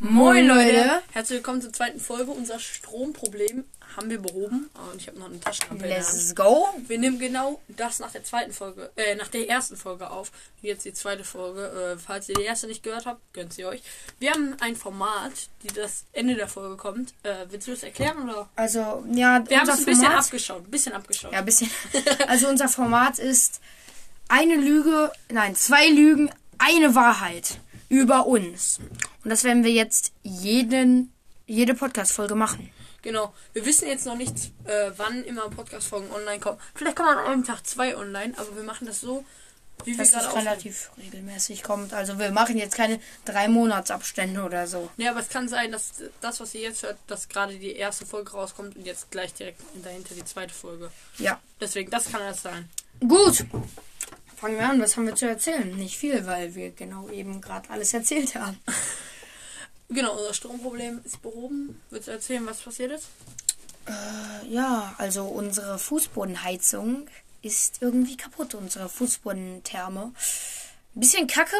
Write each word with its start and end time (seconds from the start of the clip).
Moin 0.00 0.46
Leute! 0.46 1.02
Herzlich 1.10 1.38
willkommen 1.38 1.60
zur 1.60 1.72
zweiten 1.72 1.98
Folge. 1.98 2.30
Unser 2.30 2.60
Stromproblem 2.60 3.64
haben 3.96 4.08
wir 4.10 4.20
behoben. 4.22 4.70
Ah, 4.74 4.92
Und 4.92 5.00
ich 5.00 5.08
habe 5.08 5.18
noch 5.18 5.26
eine 5.26 5.40
Taschenlampe. 5.40 5.88
Let's 5.88 6.36
go! 6.36 6.68
Wir 6.86 6.98
nehmen 6.98 7.18
genau 7.18 7.60
das 7.66 7.98
nach 7.98 8.12
der 8.12 8.22
zweiten 8.22 8.52
Folge, 8.52 8.92
äh, 8.94 9.16
nach 9.16 9.26
der 9.26 9.48
ersten 9.48 9.76
Folge 9.76 10.08
auf. 10.08 10.30
Jetzt 10.62 10.84
die 10.84 10.92
zweite 10.92 11.24
Folge. 11.24 11.96
Äh, 11.96 11.98
falls 11.98 12.28
ihr 12.28 12.36
die 12.36 12.44
erste 12.44 12.68
nicht 12.68 12.84
gehört 12.84 13.06
habt, 13.06 13.20
gönnt 13.32 13.52
sie 13.52 13.64
euch. 13.64 13.82
Wir 14.20 14.30
haben 14.30 14.54
ein 14.60 14.76
Format, 14.76 15.32
die 15.64 15.68
das 15.74 16.04
Ende 16.12 16.36
der 16.36 16.46
Folge 16.46 16.76
kommt. 16.76 17.12
Äh, 17.24 17.46
willst 17.50 17.66
du 17.66 17.72
das 17.72 17.82
erklären 17.82 18.30
oder? 18.30 18.48
Also, 18.54 19.04
ja, 19.12 19.42
Wir 19.48 19.58
haben 19.60 19.68
es 19.68 19.78
ein 19.80 19.84
bisschen 19.84 20.02
Format. 20.04 20.24
abgeschaut. 20.24 20.64
Ein 20.64 20.70
bisschen 20.70 20.92
abgeschaut. 20.92 21.32
Ja, 21.32 21.38
ein 21.40 21.44
bisschen. 21.44 21.70
Also, 22.28 22.48
unser 22.48 22.68
Format 22.68 23.18
ist 23.18 23.60
eine 24.28 24.54
Lüge, 24.54 25.10
nein, 25.32 25.56
zwei 25.56 25.88
Lügen, 25.88 26.30
eine 26.58 26.94
Wahrheit 26.94 27.58
über 27.88 28.26
uns. 28.26 28.78
Und 29.24 29.30
das 29.30 29.44
werden 29.44 29.64
wir 29.64 29.72
jetzt 29.72 30.12
jeden, 30.22 31.12
jede 31.46 31.74
Podcast-Folge 31.74 32.34
machen. 32.34 32.70
Genau. 33.02 33.32
Wir 33.52 33.64
wissen 33.64 33.88
jetzt 33.88 34.06
noch 34.06 34.16
nicht, 34.16 34.34
äh, 34.64 34.90
wann 34.96 35.24
immer 35.24 35.48
Podcast-Folgen 35.48 36.10
online 36.10 36.40
kommen. 36.40 36.58
Vielleicht 36.74 36.96
kommen 36.96 37.08
an 37.10 37.18
einem 37.24 37.44
Tag 37.44 37.66
zwei 37.66 37.96
online, 37.96 38.34
aber 38.36 38.56
wir 38.56 38.64
machen 38.64 38.86
das 38.86 39.00
so, 39.00 39.24
wie 39.84 39.92
wir 39.92 39.98
Das 39.98 40.10
gerade 40.10 40.24
ist 40.24 40.28
aufnehmen. 40.30 40.48
relativ 40.48 40.90
regelmäßig 40.98 41.62
kommt. 41.62 41.94
Also, 41.94 42.18
wir 42.18 42.32
machen 42.32 42.58
jetzt 42.58 42.74
keine 42.76 42.98
drei 43.24 43.46
Monatsabstände 43.46 44.42
oder 44.42 44.66
so. 44.66 44.90
Ja, 44.96 45.12
aber 45.12 45.20
es 45.20 45.28
kann 45.28 45.48
sein, 45.48 45.70
dass 45.70 45.92
das, 46.20 46.40
was 46.40 46.52
ihr 46.54 46.62
jetzt 46.62 46.82
hört, 46.82 46.98
dass 47.06 47.28
gerade 47.28 47.56
die 47.56 47.76
erste 47.76 48.04
Folge 48.04 48.32
rauskommt 48.32 48.76
und 48.76 48.84
jetzt 48.84 49.10
gleich 49.12 49.32
direkt 49.34 49.60
dahinter 49.84 50.16
die 50.16 50.24
zweite 50.24 50.52
Folge. 50.52 50.90
Ja. 51.18 51.40
Deswegen, 51.60 51.90
das 51.92 52.10
kann 52.10 52.20
das 52.22 52.42
sein. 52.42 52.68
Gut. 53.06 53.44
Fangen 54.40 54.56
wir 54.56 54.68
an. 54.68 54.80
Was 54.80 54.96
haben 54.96 55.06
wir 55.06 55.16
zu 55.16 55.26
erzählen? 55.26 55.74
Nicht 55.76 55.98
viel, 55.98 56.24
weil 56.26 56.54
wir 56.54 56.70
genau 56.70 57.08
eben 57.08 57.40
gerade 57.40 57.70
alles 57.70 57.92
erzählt 57.94 58.34
haben. 58.34 58.58
Genau, 59.90 60.12
unser 60.18 60.34
Stromproblem 60.34 61.00
ist 61.02 61.22
behoben. 61.22 61.80
Willst 61.88 62.08
du 62.08 62.12
erzählen, 62.12 62.44
was 62.44 62.60
passiert 62.60 62.92
ist? 62.92 63.06
Ja, 64.46 64.94
also 64.98 65.24
unsere 65.24 65.78
Fußbodenheizung 65.78 67.08
ist 67.40 67.78
irgendwie 67.80 68.18
kaputt, 68.18 68.54
unsere 68.54 68.90
Fußbodentherme. 68.90 70.12
Bisschen 70.92 71.26
kacke. 71.26 71.56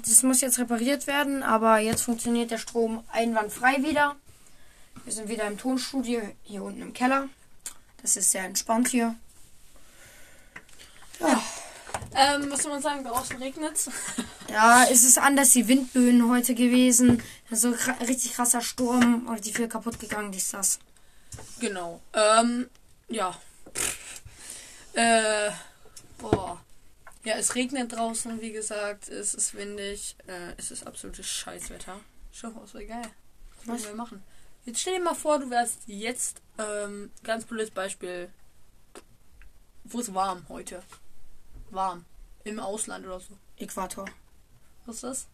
Das 0.00 0.22
muss 0.22 0.40
jetzt 0.40 0.58
repariert 0.58 1.06
werden, 1.06 1.42
aber 1.42 1.78
jetzt 1.78 2.00
funktioniert 2.00 2.50
der 2.50 2.56
Strom 2.56 3.04
einwandfrei 3.12 3.82
wieder. 3.82 4.16
Wir 5.04 5.12
sind 5.12 5.28
wieder 5.28 5.46
im 5.46 5.58
Tonstudio, 5.58 6.22
hier 6.44 6.62
unten 6.62 6.80
im 6.80 6.94
Keller. 6.94 7.28
Das 8.00 8.16
ist 8.16 8.30
sehr 8.30 8.44
entspannt 8.44 8.88
hier. 8.88 9.14
Ja, 11.20 11.42
Ähm, 12.18 12.50
was 12.50 12.62
soll 12.62 12.72
man 12.72 12.82
sagen? 12.82 13.04
Draußen 13.04 13.36
regnet's. 13.36 13.90
ja 14.50 14.84
es 14.90 15.04
ist 15.04 15.18
anders 15.18 15.52
die 15.52 15.68
Windböen 15.68 16.28
heute 16.28 16.54
gewesen. 16.54 17.22
So 17.50 17.68
kra- 17.70 18.00
richtig 18.06 18.34
krasser 18.34 18.60
Sturm, 18.60 19.28
richtig 19.28 19.56
viel 19.56 19.68
kaputt 19.68 19.98
gegangen, 20.00 20.32
dies, 20.32 20.50
das. 20.50 20.78
genau. 21.60 22.00
Ähm, 22.12 22.68
ja. 23.08 23.34
Äh, 24.94 25.50
boah. 26.18 26.60
Ja, 27.24 27.34
es 27.36 27.54
regnet 27.54 27.92
draußen, 27.92 28.40
wie 28.40 28.52
gesagt. 28.52 29.08
Es 29.08 29.34
ist 29.34 29.54
windig. 29.54 30.16
Äh, 30.26 30.54
es 30.56 30.70
ist 30.70 30.86
absolutes 30.86 31.26
Scheißwetter. 31.26 32.00
Schau, 32.32 32.50
was 32.60 32.74
wäre 32.74 32.86
geil. 32.86 33.02
Was 33.64 33.66
Was? 33.66 33.84
wollen 33.84 33.92
wir 33.96 34.02
machen? 34.02 34.22
Jetzt 34.64 34.80
stell 34.80 34.94
dir 34.98 35.04
mal 35.04 35.14
vor, 35.14 35.38
du 35.38 35.50
wärst 35.50 35.78
jetzt, 35.86 36.40
ähm, 36.58 37.10
ganz 37.24 37.44
blödes 37.44 37.70
Beispiel. 37.70 38.28
Wo 39.84 40.00
ist 40.00 40.12
warm 40.14 40.44
heute? 40.48 40.82
Warm. 41.70 42.04
Im 42.44 42.60
Ausland 42.60 43.06
oder 43.06 43.20
so. 43.20 43.36
Äquator. 43.58 44.06
Was 44.86 44.96
ist 44.96 45.04
das? 45.04 45.26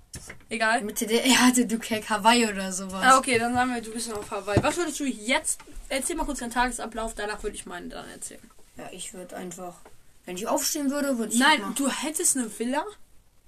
Egal. 0.49 0.83
Mitte 0.83 1.07
der 1.07 1.25
Erde, 1.25 1.67
du 1.67 1.79
Keck, 1.79 2.09
Hawaii 2.09 2.47
oder 2.47 2.73
sowas. 2.73 3.03
Ah, 3.05 3.19
okay, 3.19 3.39
dann 3.39 3.55
sagen 3.55 3.75
wir, 3.75 3.83
du 3.83 3.91
bist 3.93 4.09
noch 4.09 4.19
auf 4.19 4.31
Hawaii. 4.31 4.63
Was 4.63 4.77
würdest 4.77 5.01
du 5.01 5.05
jetzt. 5.05 5.61
Erzähl 5.89 6.17
mal 6.17 6.25
kurz 6.25 6.39
deinen 6.39 6.51
Tagesablauf, 6.51 7.15
danach 7.15 7.43
würde 7.43 7.57
ich 7.57 7.67
meinen 7.67 7.91
dann 7.91 8.09
erzählen. 8.09 8.41
Ja, 8.77 8.89
ich 8.93 9.13
würde 9.15 9.37
einfach, 9.37 9.75
wenn 10.25 10.37
ich 10.37 10.47
aufstehen 10.49 10.91
würde, 10.91 11.19
würde 11.19 11.33
ich 11.33 11.39
Nein, 11.39 11.61
du 11.77 11.89
hättest 11.89 12.37
eine 12.37 12.59
Villa 12.59 12.85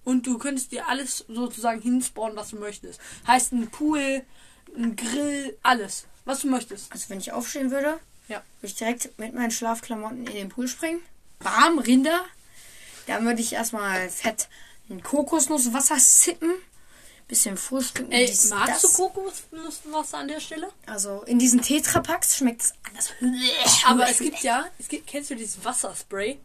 und 0.04 0.26
du 0.26 0.38
könntest 0.38 0.70
dir 0.72 0.88
alles 0.88 1.24
sozusagen 1.28 1.80
hinspawnen, 1.80 2.36
was 2.36 2.50
du 2.50 2.56
möchtest. 2.56 3.00
Heißt 3.26 3.52
ein 3.52 3.68
Pool, 3.70 4.22
ein 4.76 4.94
Grill, 4.96 5.56
alles. 5.62 6.06
Was 6.24 6.40
du 6.40 6.48
möchtest. 6.48 6.92
Also 6.92 7.08
wenn 7.08 7.18
ich 7.18 7.32
aufstehen 7.32 7.70
würde, 7.70 7.98
Ja. 8.28 8.42
würde 8.60 8.66
ich 8.66 8.74
direkt 8.74 9.18
mit 9.18 9.34
meinen 9.34 9.50
Schlafklamotten 9.50 10.26
in 10.26 10.32
den 10.32 10.48
Pool 10.48 10.68
springen. 10.68 11.00
Bam, 11.38 11.78
Rinder. 11.78 12.20
Dann 13.06 13.24
würde 13.24 13.40
ich 13.40 13.52
erstmal 13.52 14.08
fett 14.10 14.48
ein 14.90 15.02
Kokosnusswasser 15.02 15.98
sippen. 15.98 16.52
Bisschen 17.28 17.56
frühstücken. 17.56 18.12
Ey, 18.12 18.26
dies, 18.26 18.50
magst 18.50 18.84
das. 18.84 18.92
du 18.92 19.08
Kokosnusswasser 19.08 20.18
an 20.18 20.28
der 20.28 20.38
Stelle? 20.38 20.68
Also 20.86 21.22
in 21.26 21.40
diesen 21.40 21.60
Tetrapacks 21.60 22.36
schmeckt 22.36 22.62
es 22.62 22.74
anders. 22.86 23.10
Aber 23.84 24.08
es 24.08 24.18
gibt 24.18 24.40
ja, 24.44 24.66
es 24.78 24.86
gibt, 24.86 25.08
kennst 25.08 25.30
du 25.30 25.34
dieses 25.34 25.64
Wasserspray? 25.64 26.38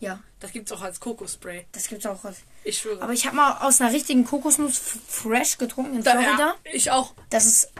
Ja, 0.00 0.18
Das 0.40 0.52
gibt's 0.52 0.70
auch 0.72 0.82
als 0.82 1.00
Kokosspray. 1.00 1.64
das 1.72 1.86
gibt's 1.88 2.04
auch. 2.04 2.18
Ich 2.64 2.76
schwöre. 2.78 3.00
Aber 3.00 3.12
ich 3.14 3.24
habe 3.24 3.36
mal 3.36 3.58
aus 3.66 3.80
einer 3.80 3.92
richtigen 3.92 4.24
Kokosnuss 4.26 4.78
fresh 5.08 5.56
getrunken 5.58 5.96
in 5.96 6.02
da, 6.02 6.10
Florida. 6.10 6.38
ja, 6.38 6.54
ich 6.72 6.90
auch. 6.90 7.14
Das 7.30 7.46
ist, 7.46 7.70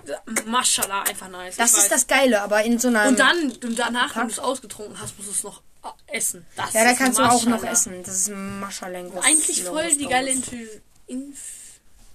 Maschallah, 0.47 1.03
einfach 1.03 1.29
nice. 1.29 1.57
das 1.57 1.77
ist 1.77 1.91
das 1.91 2.07
Geile, 2.07 2.41
aber 2.43 2.63
in 2.63 2.79
so 2.79 2.89
einer. 2.89 3.09
Und 3.09 3.19
dann, 3.19 3.51
und 3.63 3.77
danach, 3.79 4.15
wenn 4.15 4.23
Pack. 4.23 4.29
du 4.29 4.33
es 4.33 4.39
ausgetrunken 4.39 4.99
hast, 5.01 5.17
musst 5.19 5.29
du 5.29 5.33
es 5.33 5.43
noch 5.43 5.61
essen. 6.07 6.47
Das 6.57 6.73
Ja, 6.73 6.85
da 6.85 6.95
kannst 6.95 7.19
du 7.19 7.23
auch 7.23 7.45
noch 7.47 7.65
essen. 7.65 8.03
Das 8.05 8.17
ist 8.17 8.29
ein 8.29 8.61
Maschalengo. 8.61 9.21
Eigentlich 9.21 9.65
voll 9.65 9.95
die 9.97 10.07
geile 10.07 10.31
Inf 11.07 11.67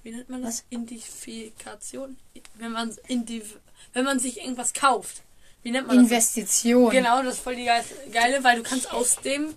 wie 0.03 0.11
nennt 0.11 0.29
man 0.29 0.41
das? 0.41 0.63
Identifikation? 0.69 2.17
Wenn 2.55 2.71
man, 2.71 2.95
Indif 3.07 3.57
wenn 3.93 4.05
man 4.05 4.19
sich 4.19 4.41
irgendwas 4.41 4.73
kauft. 4.73 5.21
Wie 5.63 5.71
nennt 5.71 5.87
man 5.87 5.97
das? 5.97 6.05
Investition. 6.05 6.89
Genau, 6.91 7.21
das 7.21 7.35
ist 7.35 7.43
voll 7.43 7.55
die 7.55 7.65
geile, 7.65 7.85
geile, 8.11 8.43
weil 8.43 8.57
du 8.57 8.63
kannst 8.63 8.91
aus 8.91 9.17
dem 9.17 9.53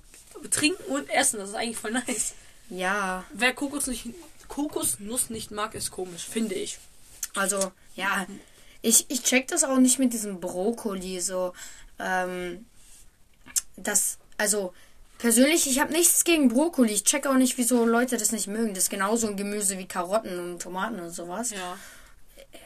trinken 0.51 0.93
und 0.93 1.09
essen. 1.09 1.39
Das 1.39 1.51
ist 1.51 1.55
eigentlich 1.55 1.79
voll 1.79 1.93
nice. 1.93 2.35
Ja, 2.69 3.25
Wer 3.33 3.55
Kokos 3.55 3.87
nicht, 3.87 4.07
Kokosnuss 4.49 5.31
nicht 5.31 5.51
mag, 5.51 5.75
ist 5.75 5.91
komisch, 5.91 6.25
finde 6.25 6.55
ich. 6.55 6.79
also, 7.35 7.73
ja. 7.95 8.27
Ich, 8.83 9.07
ich 9.09 9.23
check 9.23 9.49
das 9.49 9.65
auch 9.65 9.79
nicht 9.79 9.99
mit 9.99 10.13
diesem 10.13 10.41
Brokkoli 10.41 11.21
so. 11.21 11.55
Ähm, 11.99 12.67
das, 13.77 14.19
also, 14.37 14.73
persönlich, 15.19 15.67
ich 15.67 15.81
habe 15.81 15.93
nichts 15.93 16.25
gegen 16.25 16.49
Brokkoli. 16.49 16.93
Ich 16.93 17.05
check 17.05 17.27
auch 17.27 17.35
nicht, 17.35 17.59
wieso 17.59 17.85
Leute 17.87 18.17
das 18.17 18.33
nicht 18.33 18.47
mögen. 18.47 18.75
Das 18.75 18.85
ist 18.85 18.91
genauso 18.91 19.27
ein 19.29 19.37
Gemüse 19.37 19.79
wie 19.79 19.87
Karotten 19.87 20.39
und 20.39 20.63
Tomaten 20.63 21.01
und 21.01 21.11
sowas. 21.11 21.51
Ja. 21.51 21.79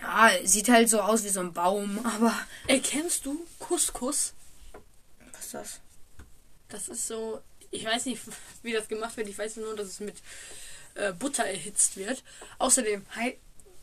Ja, 0.01 0.31
sieht 0.45 0.69
halt 0.69 0.89
so 0.89 1.01
aus 1.01 1.25
wie 1.25 1.29
so 1.29 1.41
ein 1.41 1.53
Baum, 1.53 1.99
aber. 2.05 2.35
Erkennst 2.67 3.27
du 3.27 3.47
Couscous? 3.59 4.35
Was 5.33 5.45
ist 5.45 5.55
das? 5.55 5.81
Das 6.69 6.89
ist 6.89 7.07
so, 7.07 7.41
ich 7.71 7.85
weiß 7.85 8.07
nicht, 8.07 8.21
wie 8.63 8.73
das 8.73 8.89
gemacht 8.89 9.17
wird. 9.17 9.29
Ich 9.29 9.39
weiß 9.39 9.57
nur, 9.57 9.75
dass 9.75 9.89
es 9.89 10.01
mit 10.01 10.17
äh, 10.95 11.13
Butter 11.13 11.45
erhitzt 11.45 11.97
wird. 11.97 12.23
Außerdem, 12.59 13.07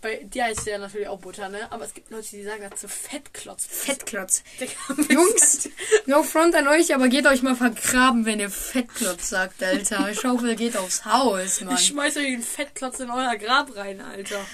bei 0.05 0.23
dir 0.23 0.43
heißt 0.43 0.67
ja 0.67 0.77
natürlich 0.77 1.07
auch 1.07 1.17
Butter, 1.17 1.49
ne? 1.49 1.71
Aber 1.71 1.83
es 1.83 1.95
gibt 1.95 2.11
Leute, 2.11 2.27
die 2.29 2.43
sagen 2.43 2.61
dazu 2.61 2.87
Fettklotz. 2.87 3.65
Fettklotz. 3.65 4.43
Jungs, 5.09 5.67
no 6.05 6.21
front 6.21 6.53
an 6.53 6.67
euch, 6.67 6.93
aber 6.93 7.07
geht 7.07 7.25
euch 7.25 7.41
mal 7.41 7.55
vergraben, 7.55 8.23
wenn 8.27 8.39
ihr 8.39 8.51
Fettklotz 8.51 9.29
sagt, 9.29 9.63
Alter. 9.63 10.13
Schaufel 10.13 10.55
geht 10.55 10.77
aufs 10.77 11.05
Haus, 11.05 11.61
Mann. 11.61 11.73
Ich 11.73 11.87
schmeiß 11.87 12.17
euch 12.17 12.25
den 12.25 12.43
Fettklotz 12.43 12.99
in 12.99 13.09
euer 13.09 13.35
Grab 13.37 13.75
rein, 13.75 13.99
Alter. 13.99 14.45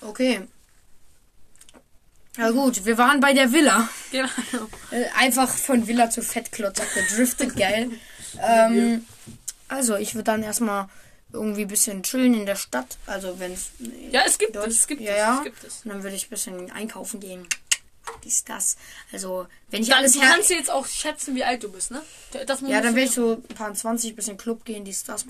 Okay. 0.00 0.48
Na 2.38 2.50
gut, 2.52 2.86
wir 2.86 2.96
waren 2.96 3.20
bei 3.20 3.34
der 3.34 3.52
Villa. 3.52 3.86
Genau. 4.12 4.28
Äh, 4.92 5.04
einfach 5.18 5.50
von 5.50 5.86
Villa 5.86 6.08
zu 6.08 6.22
Fettklotz 6.22 6.80
abgedriftet, 6.80 7.54
geil. 7.54 7.90
Ähm, 8.38 9.06
also, 9.66 9.96
ich 9.96 10.14
würde 10.14 10.24
dann 10.24 10.42
erstmal 10.42 10.90
irgendwie 11.32 11.62
ein 11.62 11.68
bisschen 11.68 12.02
chillen 12.02 12.34
in 12.34 12.46
der 12.46 12.56
Stadt. 12.56 12.98
Also, 13.06 13.38
wenn 13.38 13.52
es. 13.52 13.70
Ja, 14.10 14.22
es 14.26 14.38
gibt 14.38 14.56
Dort- 14.56 14.68
es, 14.68 14.80
es 14.80 14.86
gibt 14.86 15.00
ja, 15.00 15.12
es, 15.12 15.18
ja. 15.18 15.36
es 15.38 15.44
gibt 15.44 15.64
es. 15.64 15.80
Und 15.84 15.90
dann 15.92 16.02
würde 16.02 16.16
ich 16.16 16.26
ein 16.26 16.30
bisschen 16.30 16.70
einkaufen 16.70 17.20
gehen. 17.20 17.46
Dies, 18.22 18.44
das. 18.44 18.76
Also, 19.12 19.48
wenn 19.70 19.82
ich 19.82 19.88
Dann, 19.88 19.98
alles 19.98 20.12
du 20.12 20.20
kannst 20.20 20.50
jetzt 20.50 20.70
auch 20.70 20.86
schätzen, 20.86 21.34
wie 21.34 21.42
alt 21.44 21.62
du 21.64 21.70
bist, 21.72 21.90
ne? 21.90 22.02
Das 22.46 22.60
Ja, 22.60 22.80
dann 22.80 22.94
wäre 22.94 23.06
ich 23.06 23.12
so 23.12 23.32
ein 23.48 23.54
paar 23.56 23.74
20, 23.74 24.14
bisschen 24.14 24.36
Club 24.36 24.64
gehen, 24.64 24.84
dies, 24.84 25.02
das. 25.04 25.26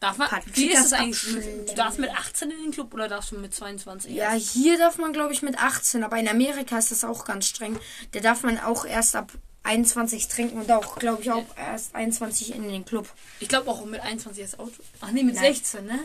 Darf 0.00 0.18
man, 0.18 0.28
wie 0.52 0.70
ist 0.70 0.84
es 0.84 0.92
eigentlich? 0.92 1.22
Du 1.66 1.74
darfst 1.76 1.98
mit 1.98 2.10
18 2.10 2.50
in 2.50 2.62
den 2.64 2.70
Club 2.72 2.92
oder 2.92 3.08
darfst 3.08 3.30
du 3.30 3.38
mit 3.38 3.54
22? 3.54 4.12
Ja, 4.12 4.32
hier 4.32 4.76
darf 4.76 4.98
man, 4.98 5.14
glaube 5.14 5.32
ich, 5.32 5.40
mit 5.40 5.58
18, 5.58 6.04
aber 6.04 6.18
in 6.18 6.28
Amerika 6.28 6.76
ist 6.76 6.90
das 6.90 7.04
auch 7.04 7.24
ganz 7.24 7.46
streng. 7.46 7.78
Da 8.12 8.20
darf 8.20 8.42
man 8.42 8.58
auch 8.58 8.84
erst 8.84 9.16
ab 9.16 9.32
21 9.64 10.28
trinken 10.28 10.58
und 10.58 10.70
auch, 10.70 10.96
glaube 10.96 11.22
ich, 11.22 11.30
auch 11.30 11.44
erst 11.56 11.94
21 11.94 12.54
in 12.54 12.68
den 12.68 12.84
Club. 12.84 13.08
Ich 13.40 13.48
glaube 13.48 13.70
auch 13.70 13.84
mit 13.86 14.00
21 14.00 14.44
das 14.44 14.58
Auto. 14.58 14.82
Ach 15.00 15.10
nee, 15.10 15.22
mit 15.22 15.34
Nein. 15.34 15.54
16, 15.54 15.86
ne? 15.86 15.98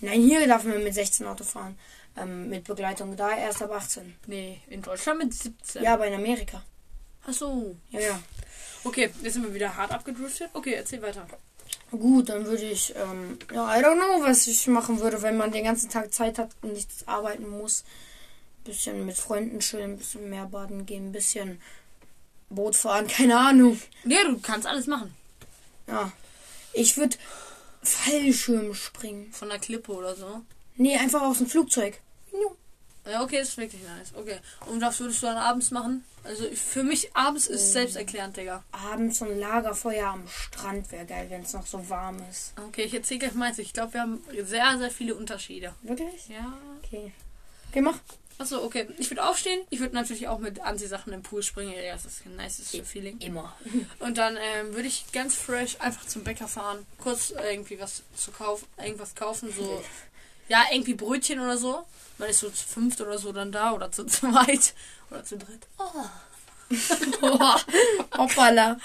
Nein, 0.00 0.20
hier 0.20 0.46
darf 0.46 0.64
man 0.64 0.84
mit 0.84 0.94
16 0.94 1.26
Auto 1.26 1.42
fahren. 1.42 1.78
Ähm, 2.16 2.48
mit 2.48 2.64
Begleitung. 2.64 3.16
Da 3.16 3.36
erst 3.36 3.62
ab 3.62 3.72
18. 3.72 4.16
Nee, 4.26 4.60
in 4.68 4.82
Deutschland 4.82 5.18
mit 5.18 5.34
17. 5.34 5.82
Ja, 5.82 5.94
aber 5.94 6.06
in 6.06 6.14
Amerika. 6.14 6.62
Ach 7.26 7.32
so. 7.32 7.74
Ja, 7.90 8.00
ja. 8.00 8.20
Okay, 8.84 9.10
jetzt 9.22 9.32
sind 9.32 9.44
wir 9.44 9.54
wieder 9.54 9.74
hart 9.74 9.92
abgedriftet. 9.92 10.50
Okay, 10.52 10.74
erzähl 10.74 11.00
weiter. 11.02 11.26
Gut, 11.90 12.28
dann 12.28 12.44
würde 12.44 12.64
ich, 12.64 12.94
ähm, 12.96 13.38
ja, 13.52 13.78
I 13.78 13.82
don't 13.82 13.94
know, 13.94 14.22
was 14.22 14.46
ich 14.46 14.66
machen 14.66 15.00
würde, 15.00 15.22
wenn 15.22 15.36
man 15.36 15.52
den 15.52 15.64
ganzen 15.64 15.88
Tag 15.88 16.12
Zeit 16.12 16.38
hat 16.38 16.50
und 16.62 16.74
nichts 16.74 17.06
arbeiten 17.08 17.48
muss. 17.48 17.84
Bisschen 18.64 19.06
mit 19.06 19.16
Freunden 19.16 19.60
chillen, 19.60 19.96
bisschen 19.96 20.28
mehr 20.28 20.46
baden 20.46 20.84
gehen, 20.84 21.12
bisschen 21.12 21.60
Boot 22.48 22.76
fahren, 22.76 23.06
keine 23.06 23.38
Ahnung. 23.38 23.80
Ja, 24.04 24.24
du 24.24 24.38
kannst 24.38 24.66
alles 24.66 24.86
machen. 24.86 25.14
Ja. 25.86 26.12
Ich 26.72 26.96
würde 26.96 27.16
Fallschirm 27.82 28.74
springen. 28.74 29.32
Von 29.32 29.48
der 29.48 29.58
Klippe 29.58 29.92
oder 29.92 30.14
so. 30.14 30.42
Nee, 30.76 30.96
einfach 30.96 31.22
aus 31.22 31.38
dem 31.38 31.46
Flugzeug. 31.46 32.00
Ja, 33.08 33.22
okay, 33.22 33.38
das 33.38 33.50
ist 33.50 33.58
wirklich 33.58 33.82
nice. 33.82 34.12
Okay. 34.14 34.38
Und 34.66 34.80
was 34.80 34.98
würdest 34.98 35.22
du 35.22 35.26
dann 35.26 35.36
abends 35.36 35.70
machen? 35.70 36.04
Also 36.24 36.44
für 36.56 36.82
mich 36.82 37.14
abends 37.14 37.46
ist 37.46 37.72
selbsterklärend, 37.72 38.36
Digga. 38.36 38.64
Abends 38.72 39.18
so 39.18 39.26
ein 39.26 39.38
Lagerfeuer 39.38 40.08
am 40.08 40.26
Strand 40.26 40.90
wäre 40.90 41.06
geil, 41.06 41.26
wenn 41.30 41.42
es 41.42 41.52
noch 41.52 41.66
so 41.66 41.88
warm 41.88 42.16
ist. 42.28 42.52
Okay, 42.68 42.82
ich 42.82 42.94
erzähle 42.94 43.20
gleich 43.20 43.34
meins. 43.34 43.58
Ich 43.60 43.72
glaube, 43.72 43.94
wir 43.94 44.00
haben 44.00 44.24
sehr, 44.44 44.78
sehr 44.78 44.90
viele 44.90 45.14
Unterschiede. 45.14 45.72
Wirklich? 45.82 46.28
Ja. 46.28 46.58
Okay. 46.82 47.12
Okay, 47.70 47.80
mach. 47.80 47.98
Achso, 48.38 48.62
okay. 48.62 48.86
Ich 48.98 49.10
würde 49.10 49.24
aufstehen. 49.24 49.60
Ich 49.70 49.80
würde 49.80 49.94
natürlich 49.94 50.28
auch 50.28 50.38
mit 50.38 50.60
Anziehsachen 50.60 51.12
im 51.12 51.22
Pool 51.22 51.42
springen. 51.42 51.72
Ja, 51.72 51.92
das 51.92 52.04
ist 52.04 52.26
ein 52.26 52.36
nice 52.36 52.60
Feeling. 52.84 53.18
Immer. 53.18 53.56
Und 53.98 54.18
dann 54.18 54.36
ähm, 54.36 54.74
würde 54.74 54.88
ich 54.88 55.06
ganz 55.12 55.34
fresh 55.34 55.76
einfach 55.80 56.06
zum 56.06 56.22
Bäcker 56.22 56.48
fahren. 56.48 56.86
Kurz 56.98 57.30
irgendwie 57.30 57.80
was 57.80 58.02
zu 58.14 58.30
kaufen, 58.32 58.66
irgendwas 58.78 59.14
kaufen, 59.14 59.52
so. 59.56 59.82
Ja, 60.48 60.62
irgendwie 60.70 60.94
Brötchen 60.94 61.40
oder 61.40 61.58
so. 61.58 61.84
Man 62.18 62.28
ist 62.28 62.38
so 62.38 62.48
zu 62.48 62.68
fünft 62.68 63.00
oder 63.00 63.18
so 63.18 63.32
dann 63.32 63.50
da 63.50 63.72
oder 63.72 63.90
zu 63.90 64.04
zweit 64.06 64.74
oder 65.10 65.24
zu 65.24 65.38
dritt. 65.38 65.66
Hoppala. 68.16 68.78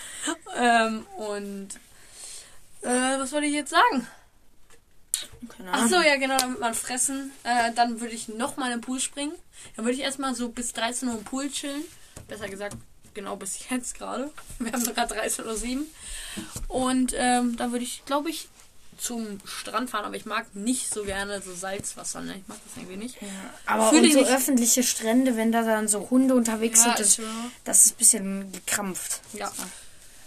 Ähm, 0.55 1.05
und 1.17 1.69
äh, 2.81 3.19
was 3.19 3.31
wollte 3.31 3.45
ich 3.45 3.53
jetzt 3.53 3.69
sagen? 3.69 4.07
Keine 5.49 5.71
Ach 5.71 5.77
Ahnung. 5.79 5.89
so, 5.89 5.95
ja 6.01 6.17
genau, 6.17 6.37
damit 6.37 6.59
man 6.59 6.73
fressen. 6.73 7.31
Äh, 7.43 7.71
dann 7.73 7.99
würde 8.01 8.13
ich 8.13 8.27
nochmal 8.27 8.71
im 8.71 8.81
Pool 8.81 8.99
springen. 8.99 9.33
Dann 9.75 9.85
würde 9.85 9.95
ich 9.97 10.03
erstmal 10.03 10.35
so 10.35 10.49
bis 10.49 10.73
13 10.73 11.09
Uhr 11.09 11.15
im 11.17 11.23
Pool 11.23 11.49
chillen. 11.49 11.83
Besser 12.27 12.47
gesagt, 12.49 12.77
genau 13.13 13.35
bis 13.35 13.69
jetzt 13.69 13.95
gerade. 13.97 14.31
Wir 14.59 14.71
haben 14.71 14.83
sogar 14.85 15.07
13 15.07 15.45
Uhr 15.45 15.55
7. 15.55 15.85
Und 16.67 17.13
ähm, 17.17 17.57
dann 17.57 17.71
würde 17.71 17.83
ich, 17.83 18.03
glaube 18.05 18.29
ich, 18.29 18.47
zum 18.97 19.39
Strand 19.45 19.89
fahren. 19.89 20.05
Aber 20.05 20.15
ich 20.15 20.25
mag 20.25 20.53
nicht 20.55 20.93
so 20.93 21.03
gerne 21.03 21.41
so 21.41 21.53
Salzwasser. 21.55 22.21
Ne? 22.21 22.35
Ich 22.37 22.47
mag 22.47 22.57
das 22.63 22.77
irgendwie 22.77 22.97
nicht. 22.97 23.17
Aber 23.65 23.89
Fühl 23.89 24.03
und 24.03 24.11
so 24.13 24.19
nicht- 24.19 24.29
öffentliche 24.31 24.83
Strände, 24.83 25.35
wenn 25.37 25.51
da 25.51 25.63
dann 25.63 25.87
so 25.87 26.09
Hunde 26.11 26.35
unterwegs 26.35 26.85
Ja, 26.85 26.95
sind, 26.95 26.99
das, 26.99 27.19
das 27.63 27.85
ist 27.87 27.93
ein 27.93 27.97
bisschen 27.97 28.51
gekrampft. 28.51 29.21
Ja. 29.33 29.51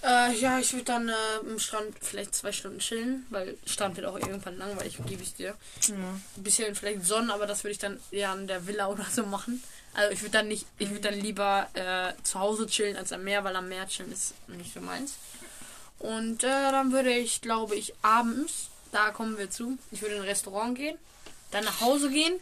Äh, 0.07 0.35
ja, 0.39 0.59
ich 0.59 0.73
würde 0.73 0.85
dann 0.85 1.09
äh, 1.09 1.15
im 1.47 1.59
Strand 1.59 1.95
vielleicht 2.01 2.35
zwei 2.35 2.53
Stunden 2.53 2.79
chillen, 2.79 3.27
weil 3.31 3.57
Strand 3.67 3.97
wird 3.97 4.07
auch 4.07 4.19
irgendwann 4.19 4.59
langweilig, 4.59 4.99
gebe 5.07 5.23
ich 5.23 5.35
dir. 5.35 5.55
Ja. 5.89 5.95
Ein 5.95 6.43
bisschen 6.43 6.75
vielleicht 6.75 7.05
Sonnen, 7.05 7.31
aber 7.31 7.47
das 7.47 7.65
würde 7.65 7.73
ich 7.73 7.79
dann 7.79 7.99
eher 8.11 8.31
an 8.31 8.47
der 8.47 8.67
Villa 8.67 8.87
oder 8.93 9.07
so 9.11 9.25
machen. 9.25 9.63
Also 9.95 10.13
ich 10.13 10.21
würde 10.23 10.33
dann 10.33 10.49
nicht, 10.49 10.67
ich 10.79 10.91
würde 10.91 11.03
dann 11.11 11.19
lieber 11.21 11.69
äh, 11.75 12.13
zu 12.25 12.39
Hause 12.41 12.67
chillen 12.67 12.97
als 12.97 13.13
am 13.13 13.25
Meer, 13.25 13.45
weil 13.45 13.55
am 13.57 13.69
Meer 13.69 13.87
chillen 13.89 14.13
ist 14.13 14.35
nicht 14.49 14.75
so 14.75 14.81
meins. 14.81 15.15
Und 16.01 16.43
äh, 16.45 16.49
dann 16.71 16.93
würde 16.93 17.13
ich, 17.13 17.41
glaube 17.41 17.77
ich, 17.77 17.95
abends, 18.03 18.69
da 18.93 19.11
kommen 19.11 19.39
wir 19.39 19.51
zu, 19.51 19.79
ich 19.93 20.03
würde 20.03 20.17
in 20.17 20.23
ein 20.23 20.29
Restaurant 20.29 20.77
gehen, 20.77 20.99
dann 21.53 21.65
nach 21.65 21.81
Hause 21.81 22.11
gehen, 22.11 22.35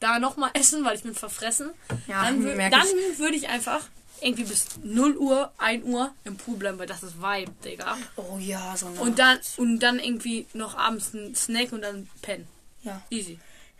da 0.00 0.18
nochmal 0.18 0.50
essen, 0.54 0.84
weil 0.84 0.96
ich 0.96 1.02
bin 1.02 1.14
verfressen. 1.14 1.70
Ja, 2.06 2.24
dann 2.24 2.42
wür- 2.44 2.70
dann 2.70 2.86
würde 3.18 3.36
ich 3.36 3.48
einfach 3.48 3.80
irgendwie 4.22 4.44
bis 4.44 4.66
0 4.82 5.16
Uhr, 5.16 5.50
1 5.58 5.84
Uhr 5.84 6.12
im 6.24 6.36
Pool 6.36 6.56
bleiben, 6.56 6.78
weil 6.78 6.86
das 6.86 7.02
ist 7.02 7.20
Vibe, 7.20 7.52
Digga. 7.64 7.96
Oh 8.16 8.38
ja, 8.38 8.74
so 8.76 8.86
eine. 8.86 9.00
Und 9.00 9.18
dann, 9.18 9.38
und 9.56 9.80
dann 9.80 9.98
irgendwie 9.98 10.46
noch 10.54 10.76
abends 10.76 11.12
ein 11.14 11.34
Snack 11.34 11.72
und 11.72 11.82
dann 11.82 12.08
pennen. 12.22 12.46
ja. 12.82 13.02
Easy. 13.10 13.38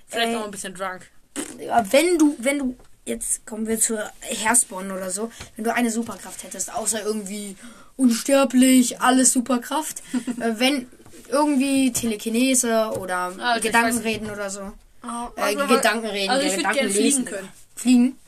Vielleicht 0.08 0.28
Ey. 0.28 0.34
noch 0.34 0.44
ein 0.44 0.50
bisschen 0.50 0.74
drunk. 0.74 1.10
Ja, 1.58 1.84
wenn 1.92 2.18
du, 2.18 2.36
wenn 2.38 2.58
du, 2.58 2.76
jetzt 3.06 3.46
kommen 3.46 3.66
wir 3.66 3.80
zur 3.80 4.10
Hairspawn 4.44 4.90
oder 4.90 5.10
so, 5.10 5.30
wenn 5.56 5.64
du 5.64 5.72
eine 5.74 5.90
Superkraft 5.90 6.42
hättest, 6.42 6.74
außer 6.74 7.02
irgendwie 7.02 7.56
unsterblich, 7.96 9.00
alles 9.00 9.32
Superkraft, 9.32 10.02
äh, 10.40 10.52
wenn 10.58 10.88
irgendwie 11.28 11.92
Telekinese 11.92 12.90
oder 12.98 13.32
Ah, 13.38 13.56
ich 13.56 13.62
Gedankenreden 13.62 14.30
oder 14.30 14.50
so. 14.50 14.70
Ah, 15.02 15.30
Äh, 15.36 15.54
Gedankenreden, 15.54 16.30
also 16.30 16.42
ich 16.46 16.52
würd 16.52 16.58
Gedanken 16.58 16.78
gerne 16.78 16.90
fliegen 16.90 17.04
lesen. 17.04 17.24
können. 17.24 17.48
Fliegen? 17.74 18.18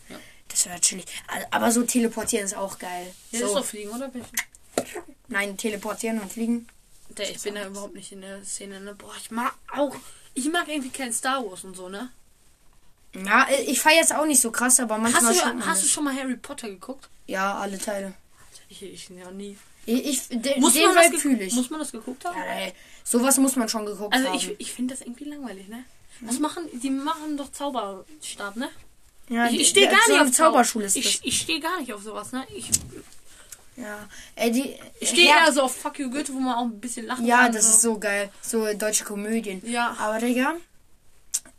Das 0.54 0.66
wäre 0.66 0.80
chillig. 0.80 1.04
Aber 1.50 1.72
so 1.72 1.82
teleportieren 1.82 2.44
ist 2.44 2.56
auch 2.56 2.78
geil. 2.78 3.12
Ja, 3.32 3.40
das 3.40 3.48
ist 3.48 3.48
so, 3.48 3.58
doch 3.58 3.64
fliegen, 3.64 3.90
oder? 3.90 4.10
nein, 5.26 5.56
teleportieren 5.56 6.20
und 6.20 6.32
fliegen. 6.32 6.68
Der, 7.08 7.28
ich 7.28 7.42
bin 7.42 7.56
da 7.56 7.66
überhaupt 7.66 7.94
nicht 7.94 8.12
in 8.12 8.20
der 8.20 8.44
Szene, 8.44 8.80
ne? 8.80 8.94
Boah, 8.94 9.12
ich 9.20 9.32
mag 9.32 9.52
auch. 9.74 9.96
Ich 10.32 10.50
mag 10.50 10.68
irgendwie 10.68 10.90
kein 10.90 11.12
Star 11.12 11.44
Wars 11.44 11.64
und 11.64 11.76
so, 11.76 11.88
ne? 11.88 12.10
Ja, 13.14 13.48
ich 13.66 13.80
feiere 13.80 13.96
jetzt 13.96 14.14
auch 14.14 14.26
nicht 14.26 14.40
so 14.40 14.52
krass, 14.52 14.78
aber 14.78 14.94
Hast 14.94 15.02
manchmal 15.02 15.32
du, 15.32 15.38
schaut 15.38 15.54
man 15.56 15.66
hast 15.66 15.82
du 15.82 15.88
schon 15.88 16.04
mal 16.04 16.16
Harry 16.16 16.36
Potter 16.36 16.68
geguckt? 16.68 17.08
Ja, 17.26 17.58
alle 17.58 17.78
Teile. 17.78 18.14
Ich, 18.68 18.82
ich 18.82 19.08
ja 19.08 19.30
nie. 19.32 19.58
Ich, 19.86 20.06
ich 20.06 20.28
den, 20.28 20.60
Muss 20.60 20.74
den 20.74 20.94
man, 20.94 21.12
fühle 21.14 21.44
ich. 21.44 21.54
muss 21.54 21.68
man 21.68 21.80
das 21.80 21.90
geguckt 21.90 22.24
haben? 22.24 22.36
Ja, 22.38 22.44
ey, 22.44 22.72
sowas 23.02 23.38
muss 23.38 23.56
man 23.56 23.68
schon 23.68 23.86
geguckt 23.86 24.14
also 24.14 24.28
haben. 24.28 24.36
ich, 24.36 24.54
ich 24.58 24.72
finde 24.72 24.94
das 24.94 25.02
irgendwie 25.02 25.24
langweilig, 25.24 25.68
ne? 25.68 25.84
Was 26.20 26.38
machen, 26.38 26.68
die 26.72 26.90
machen 26.90 27.36
doch 27.36 27.50
Zauberstab, 27.50 28.56
ne? 28.56 28.70
Ja, 29.28 29.46
Ich, 29.46 29.50
die- 29.52 29.60
ich 29.62 29.68
stehe 29.68 29.88
gar 29.88 29.98
so 30.06 30.12
nicht 30.12 30.20
auf 30.22 30.28
Zauber- 30.28 30.34
Zauberschule 30.64 30.86
Ich, 30.94 31.20
ich 31.24 31.40
stehe 31.40 31.60
gar 31.60 31.78
nicht 31.80 31.92
auf 31.92 32.02
sowas, 32.02 32.32
ne? 32.32 32.46
Ich, 32.54 32.70
Ja, 33.76 33.98
ey, 34.36 34.52
die, 34.52 34.76
ich 35.00 35.08
stehe 35.08 35.28
ja, 35.28 35.44
eher 35.46 35.52
so 35.52 35.62
auf 35.62 35.74
Fuck 35.76 35.98
You 35.98 36.08
Goethe, 36.10 36.32
wo 36.32 36.38
man 36.38 36.54
auch 36.54 36.62
ein 36.64 36.80
bisschen 36.80 37.06
lachen 37.06 37.26
ja, 37.26 37.42
kann. 37.44 37.52
das 37.52 37.66
ist 37.66 37.80
so 37.82 37.98
geil. 37.98 38.30
So 38.40 38.72
deutsche 38.74 39.04
Komödien. 39.04 39.62
Ja. 39.66 39.96
Aber 39.98 40.18
Digga, 40.20 40.52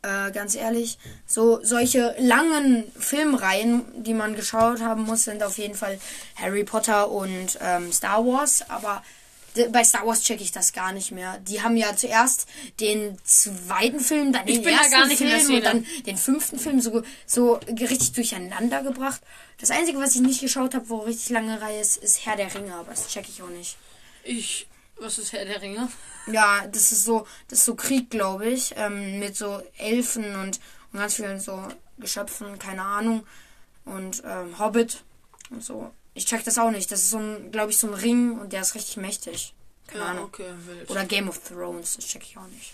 äh, 0.02 0.32
ganz 0.32 0.56
ehrlich, 0.56 0.98
so 1.28 1.60
solche 1.64 2.16
langen 2.20 2.90
Filmreihen, 2.98 3.84
die 4.04 4.14
man 4.14 4.36
geschaut 4.36 4.80
haben 4.82 5.04
muss, 5.04 5.24
sind 5.24 5.44
auf 5.44 5.58
jeden 5.58 5.76
Fall 5.76 6.00
Harry 6.36 6.64
Potter 6.64 7.10
und 7.12 7.58
ähm, 7.60 7.92
Star 7.92 8.26
Wars. 8.26 8.64
Aber 8.70 9.04
bei 9.72 9.84
Star 9.84 10.06
Wars 10.06 10.22
checke 10.22 10.44
ich 10.44 10.52
das 10.52 10.74
gar 10.74 10.92
nicht 10.92 11.12
mehr. 11.12 11.40
Die 11.40 11.62
haben 11.62 11.78
ja 11.78 11.96
zuerst 11.96 12.48
den 12.80 13.18
zweiten 13.24 14.00
Film, 14.00 14.34
dann 14.34 14.48
Ich 14.48 14.62
den 14.62 14.74
ersten 14.74 14.92
gar 14.92 15.08
nicht 15.08 15.22
in 15.22 15.30
Film 15.30 15.56
und 15.56 15.66
dann 15.66 15.86
den 16.06 16.18
fünften 16.18 16.60
Film 16.60 16.82
so, 16.82 17.04
so 17.26 17.60
richtig 17.68 18.14
durcheinander 18.14 18.84
gebracht. 18.84 19.22
Das 19.60 19.72
Einzige, 19.72 20.00
was 20.00 20.16
ich 20.16 20.22
nicht 20.22 20.42
geschaut 20.42 20.76
habe, 20.76 20.90
wo 20.90 21.00
richtig 21.00 21.30
lange 21.30 21.62
Reihe 21.62 21.80
ist, 21.80 21.98
ist 21.98 22.26
Herr 22.26 22.36
der 22.36 22.54
Ringe, 22.54 22.76
aber 22.76 22.92
das 22.92 23.08
checke 23.08 23.30
ich 23.30 23.42
auch 23.42 23.50
nicht. 23.50 23.78
Ich. 24.24 24.68
Was 24.98 25.18
ist 25.18 25.34
Herr 25.34 25.44
der 25.44 25.62
Ringe? 25.62 25.90
Ja, 26.28 26.66
das 26.68 26.94
ist 26.94 27.04
so, 27.04 27.28
das 27.50 27.60
ist 27.60 27.66
so 27.66 27.76
Krieg, 27.76 28.10
glaube 28.10 28.48
ich, 28.48 28.74
ähm, 28.78 29.20
mit 29.20 29.36
so 29.36 29.62
Elfen 29.78 30.36
und, 30.36 30.60
und 30.94 31.00
ganz 31.00 31.16
vielen 31.16 31.40
so 31.40 31.62
Geschöpfen, 31.98 32.58
keine 32.60 32.82
Ahnung. 32.82 33.26
Und 33.84 34.24
ähm, 34.26 34.58
Hobbit 34.58 35.04
und 35.50 35.64
so. 35.64 35.92
Ich 36.16 36.26
check 36.26 36.44
das 36.44 36.58
auch 36.58 36.72
nicht. 36.72 36.92
Das 36.92 37.02
ist 37.02 37.10
so 37.12 37.18
ein, 37.20 37.52
glaube 37.52 37.72
ich, 37.72 37.78
so 37.78 37.88
ein 37.88 37.94
Ring 37.94 38.40
und 38.40 38.52
der 38.54 38.62
ist 38.62 38.74
richtig 38.74 38.98
mächtig. 38.98 39.54
Keine 39.88 40.04
Ja, 40.04 40.10
Ahnung. 40.12 40.24
okay. 40.26 40.46
Oder 40.88 41.06
Game 41.06 41.30
of 41.30 41.40
Thrones, 41.48 41.96
das 41.98 42.08
check 42.08 42.24
ich 42.24 42.38
auch 42.38 42.48
nicht. 42.48 42.74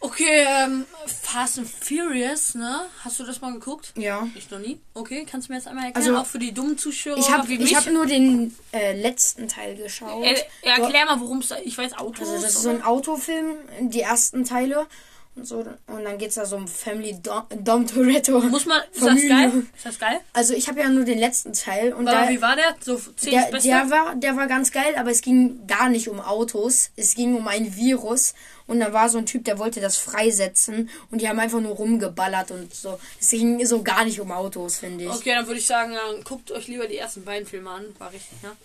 Okay, 0.00 0.44
ähm, 0.46 0.84
Fast 1.22 1.58
and 1.58 1.68
Furious, 1.68 2.54
ne? 2.54 2.84
Hast 3.02 3.18
du 3.20 3.24
das 3.24 3.40
mal 3.40 3.54
geguckt? 3.54 3.92
Ja. 3.96 4.28
Ich 4.34 4.50
noch 4.50 4.58
nie. 4.58 4.78
Okay, 4.92 5.26
kannst 5.28 5.48
du 5.48 5.52
mir 5.52 5.58
jetzt 5.58 5.66
einmal 5.66 5.86
erklären, 5.86 6.08
Also, 6.08 6.20
auch 6.20 6.26
für 6.26 6.38
die 6.38 6.52
dummen 6.52 6.76
Zuschauer 6.76 7.16
Ich 7.16 7.26
wie 7.26 7.74
hab 7.74 7.86
nur 7.86 8.04
den 8.04 8.54
äh, 8.72 9.00
letzten 9.00 9.48
Teil 9.48 9.76
geschaut. 9.76 10.22
Äh, 10.22 10.36
erklär 10.62 11.06
mal, 11.06 11.20
worum 11.20 11.38
es 11.38 11.48
da. 11.48 11.56
Ich 11.64 11.78
weiß 11.78 11.94
Autos. 11.94 12.28
Also 12.28 12.42
das 12.42 12.54
ist 12.56 12.62
so 12.62 12.68
ein 12.68 12.82
Autofilm, 12.82 13.56
die 13.80 14.02
ersten 14.02 14.44
Teile 14.44 14.86
und 15.36 15.46
so. 15.46 15.64
Und 15.86 16.04
dann 16.04 16.18
geht's 16.18 16.36
da 16.36 16.44
so 16.44 16.56
um 16.56 16.68
Family 16.68 17.16
Dom, 17.20 17.42
Dom 17.50 17.86
Toretto. 17.86 18.40
Muss 18.40 18.66
man. 18.66 18.80
Ist 18.92 19.02
das 19.02 19.08
Familie. 19.08 19.28
geil? 19.28 19.66
Ist 19.76 19.86
das 19.86 19.98
geil? 19.98 20.20
Also 20.32 20.54
ich 20.54 20.68
habe 20.68 20.80
ja 20.80 20.88
nur 20.88 21.04
den 21.04 21.18
letzten 21.18 21.52
Teil 21.52 21.92
und 21.92 22.06
Aber 22.06 22.26
da, 22.26 22.28
wie 22.28 22.40
war 22.40 22.56
der? 22.56 22.76
So 22.80 22.96
10 22.96 23.30
der, 23.30 23.50
das 23.50 23.62
der 23.64 23.90
war 23.90 24.14
der 24.14 24.36
war 24.36 24.46
ganz 24.46 24.70
geil, 24.70 24.94
aber 24.96 25.10
es 25.10 25.22
ging 25.22 25.66
gar 25.66 25.88
nicht 25.88 26.08
um 26.08 26.20
Autos. 26.20 26.90
Es 26.96 27.14
ging 27.14 27.34
um 27.34 27.48
ein 27.48 27.74
Virus 27.76 28.34
und 28.66 28.80
da 28.80 28.92
war 28.92 29.08
so 29.08 29.18
ein 29.18 29.26
Typ, 29.26 29.44
der 29.44 29.58
wollte 29.58 29.80
das 29.80 29.98
freisetzen 29.98 30.88
und 31.10 31.20
die 31.20 31.28
haben 31.28 31.38
einfach 31.38 31.60
nur 31.60 31.72
rumgeballert 31.72 32.50
und 32.50 32.74
so. 32.74 32.98
Es 33.20 33.30
ging 33.30 33.64
so 33.66 33.82
gar 33.82 34.04
nicht 34.04 34.20
um 34.20 34.30
Autos, 34.30 34.78
finde 34.78 35.04
ich. 35.04 35.10
Okay, 35.10 35.34
dann 35.34 35.46
würde 35.46 35.60
ich 35.60 35.66
sagen, 35.66 35.94
dann 35.94 36.24
guckt 36.24 36.50
euch 36.52 36.68
lieber 36.68 36.86
die 36.86 36.96
ersten 36.96 37.24
beiden 37.24 37.46
Filme 37.46 37.70
an. 37.70 37.84
War 37.98 38.12
richtig, 38.12 38.42
ne? 38.42 38.50
Ja. 38.50 38.56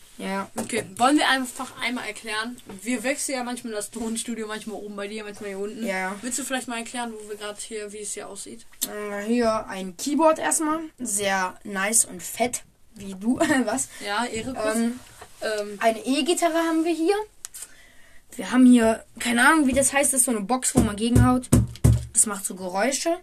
Okay, 0.58 0.86
wollen 0.98 1.18
wir 1.18 1.30
einfach 1.30 1.72
einmal 1.82 2.06
erklären? 2.06 2.58
Wir 2.82 3.04
wechseln 3.04 3.36
ja 3.38 3.44
manchmal 3.44 3.74
das 3.74 3.90
Tonstudio, 3.90 4.48
manchmal 4.48 4.76
oben 4.78 4.96
bei 4.96 5.08
dir, 5.08 5.24
manchmal 5.24 5.50
hier 5.50 5.60
unten. 5.60 5.86
Ja. 5.86 6.16
Willst 6.22 6.38
du 6.40 6.44
vielleicht 6.44 6.68
mal 6.68 6.78
erklären, 6.80 7.14
wo 7.14 7.30
wir 7.30 7.38
gerade 7.38 7.58
hier, 7.60 7.92
wie 7.94 8.00
es 8.00 8.14
hier 8.14 8.28
aussieht? 8.28 8.66
Äh, 8.88 9.24
Hier 9.26 9.66
ein 9.68 9.96
Keyboard 9.96 10.40
erstmal, 10.40 10.82
sehr 10.98 11.58
nice 11.64 12.04
und 12.06 12.22
fett, 12.22 12.64
wie 12.96 13.14
du 13.16 13.40
was. 13.66 13.88
Ja, 14.06 14.26
Ehre. 14.26 14.56
Ähm, 14.76 15.00
Ähm, 15.42 15.78
Eine 15.80 16.06
E-Gitarre 16.06 16.58
haben 16.58 16.84
wir 16.84 16.94
hier. 16.94 17.16
Wir 18.36 18.52
haben 18.52 18.66
hier, 18.66 19.06
keine 19.20 19.48
Ahnung, 19.48 19.68
wie 19.68 19.74
das 19.74 19.94
heißt, 19.94 20.12
das 20.14 20.20
ist 20.22 20.26
so 20.26 20.32
eine 20.32 20.42
Box, 20.42 20.76
wo 20.76 20.82
man 20.82 20.98
gegenhaut. 20.98 21.48
Das 22.14 22.26
macht 22.26 22.44
so 22.46 22.56
Geräusche. 22.56 23.18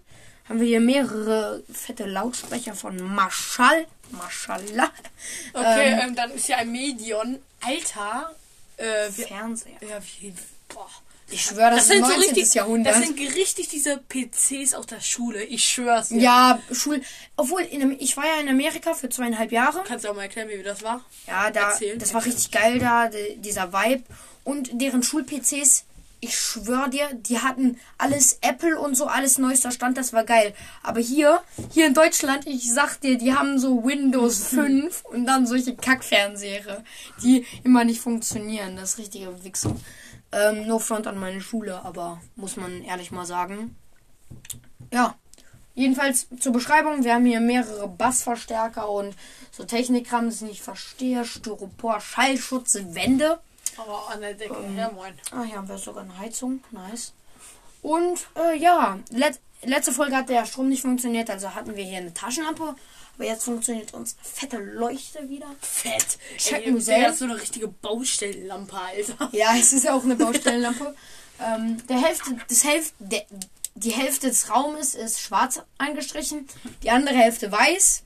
Haben 0.48 0.60
wir 0.60 0.66
hier 0.66 0.80
mehrere 0.80 1.62
fette 1.70 2.06
Lautsprecher 2.06 2.74
von 2.74 2.96
Marshall. 3.02 3.86
Mashallah. 4.12 4.90
okay, 5.52 5.92
ähm, 5.92 6.00
ähm, 6.08 6.14
dann 6.16 6.30
ist 6.32 6.46
hier 6.46 6.58
ein 6.58 6.70
Medion. 6.70 7.38
Alter, 7.60 8.34
Äh, 8.76 9.08
wir, 9.16 9.26
Fernseher. 9.26 9.72
ja, 9.80 9.98
wie, 10.20 10.32
boah. 10.68 10.88
Ich 11.28 11.42
schwöre, 11.42 11.70
das, 11.70 11.78
Das 11.78 11.86
sind 11.88 12.02
ist 12.02 12.06
so 12.08 12.12
19. 12.14 12.34
richtig, 12.34 12.54
Jahrhundert. 12.54 12.94
das 12.94 13.02
sind 13.04 13.18
richtig 13.18 13.68
diese 13.68 13.96
PCs 13.98 14.74
aus 14.74 14.86
der 14.86 15.00
Schule. 15.00 15.42
Ich 15.42 15.64
schwör's 15.64 16.10
dir. 16.10 16.20
ja, 16.20 16.62
Schul. 16.70 17.02
Obwohl, 17.34 17.62
in, 17.62 17.98
ich 17.98 18.16
war 18.16 18.24
ja 18.24 18.40
in 18.40 18.48
Amerika 18.48 18.94
für 18.94 19.08
zweieinhalb 19.08 19.50
Jahre. 19.50 19.82
Kannst 19.84 20.04
du 20.04 20.10
auch 20.10 20.14
mal 20.14 20.22
erklären, 20.22 20.48
wie 20.50 20.62
das 20.62 20.82
war? 20.84 21.04
Ja, 21.26 21.50
da, 21.50 21.70
Erzählen. 21.70 21.98
das 21.98 22.14
war 22.14 22.24
richtig 22.24 22.52
geil 22.52 22.78
da, 22.78 23.08
de, 23.08 23.38
dieser 23.38 23.72
Vibe. 23.72 24.04
Und 24.44 24.70
deren 24.80 25.02
Schul-PCs, 25.02 25.85
ich 26.20 26.38
schwör 26.38 26.88
dir, 26.88 27.08
die 27.12 27.38
hatten 27.38 27.78
alles 27.98 28.38
Apple 28.40 28.78
und 28.78 28.94
so, 28.94 29.06
alles 29.06 29.38
neuester 29.38 29.70
Stand, 29.70 29.98
das 29.98 30.12
war 30.12 30.24
geil. 30.24 30.54
Aber 30.82 31.00
hier, 31.00 31.40
hier 31.70 31.86
in 31.86 31.94
Deutschland, 31.94 32.46
ich 32.46 32.72
sag 32.72 33.00
dir, 33.00 33.18
die 33.18 33.34
haben 33.34 33.58
so 33.58 33.84
Windows 33.84 34.48
5 34.48 35.04
und 35.04 35.26
dann 35.26 35.46
solche 35.46 35.76
Kackfernseher, 35.76 36.82
die 37.22 37.44
immer 37.64 37.84
nicht 37.84 38.00
funktionieren. 38.00 38.76
Das 38.76 38.92
ist 38.92 38.98
richtige 38.98 39.44
Wichsung. 39.44 39.80
Ähm, 40.32 40.66
no 40.66 40.78
front 40.78 41.06
an 41.06 41.18
meine 41.18 41.40
Schule, 41.40 41.84
aber 41.84 42.20
muss 42.34 42.56
man 42.56 42.82
ehrlich 42.82 43.10
mal 43.10 43.26
sagen. 43.26 43.76
Ja. 44.92 45.14
Jedenfalls 45.74 46.28
zur 46.40 46.52
Beschreibung, 46.52 47.04
wir 47.04 47.12
haben 47.12 47.26
hier 47.26 47.40
mehrere 47.40 47.86
Bassverstärker 47.86 48.88
und 48.88 49.14
so 49.50 49.62
Technikkram, 49.64 50.24
das 50.24 50.36
ich 50.36 50.48
nicht 50.48 50.62
verstehe. 50.62 51.26
Styropor, 51.26 52.00
Schallschutz, 52.00 52.78
Wände. 52.92 53.38
Aber 53.78 54.08
an 54.10 54.20
der 54.20 54.34
Decke. 54.34 54.56
Ähm. 54.56 54.76
ja, 54.76 54.90
moin. 54.90 55.14
Ah, 55.30 55.42
hier 55.42 55.56
haben 55.56 55.68
wir 55.68 55.78
sogar 55.78 56.02
eine 56.04 56.18
Heizung. 56.18 56.62
Nice. 56.70 57.12
Und 57.82 58.26
äh, 58.36 58.56
ja, 58.56 58.98
let 59.10 59.38
letzte 59.62 59.92
Folge 59.92 60.16
hat 60.16 60.28
der 60.28 60.44
Strom 60.46 60.68
nicht 60.68 60.82
funktioniert, 60.82 61.30
also 61.30 61.54
hatten 61.54 61.76
wir 61.76 61.84
hier 61.84 61.98
eine 61.98 62.14
Taschenlampe. 62.14 62.74
Aber 63.14 63.24
jetzt 63.24 63.44
funktioniert 63.44 63.94
unsere 63.94 64.18
fette 64.22 64.58
Leuchte 64.58 65.26
wieder. 65.28 65.46
Fett. 65.60 66.18
Check 66.36 66.66
Ey, 66.66 67.02
hat 67.02 67.16
so 67.16 67.24
eine 67.24 67.40
richtige 67.40 67.68
Baustellenlampe, 67.68 68.76
Alter. 68.76 69.30
Ja, 69.32 69.56
es 69.56 69.72
ist 69.72 69.84
ja 69.84 69.94
auch 69.94 70.04
eine 70.04 70.16
Baustellenlampe. 70.16 70.94
ähm, 71.40 71.86
der 71.86 72.02
Hälfte, 72.02 72.36
das 72.48 72.64
Hälfte, 72.64 72.92
der, 72.98 73.24
die 73.74 73.92
Hälfte 73.92 74.28
des 74.28 74.50
Raumes 74.50 74.94
ist 74.94 75.20
schwarz 75.20 75.62
angestrichen, 75.78 76.46
die 76.82 76.90
andere 76.90 77.14
Hälfte 77.14 77.50
weiß. 77.50 78.02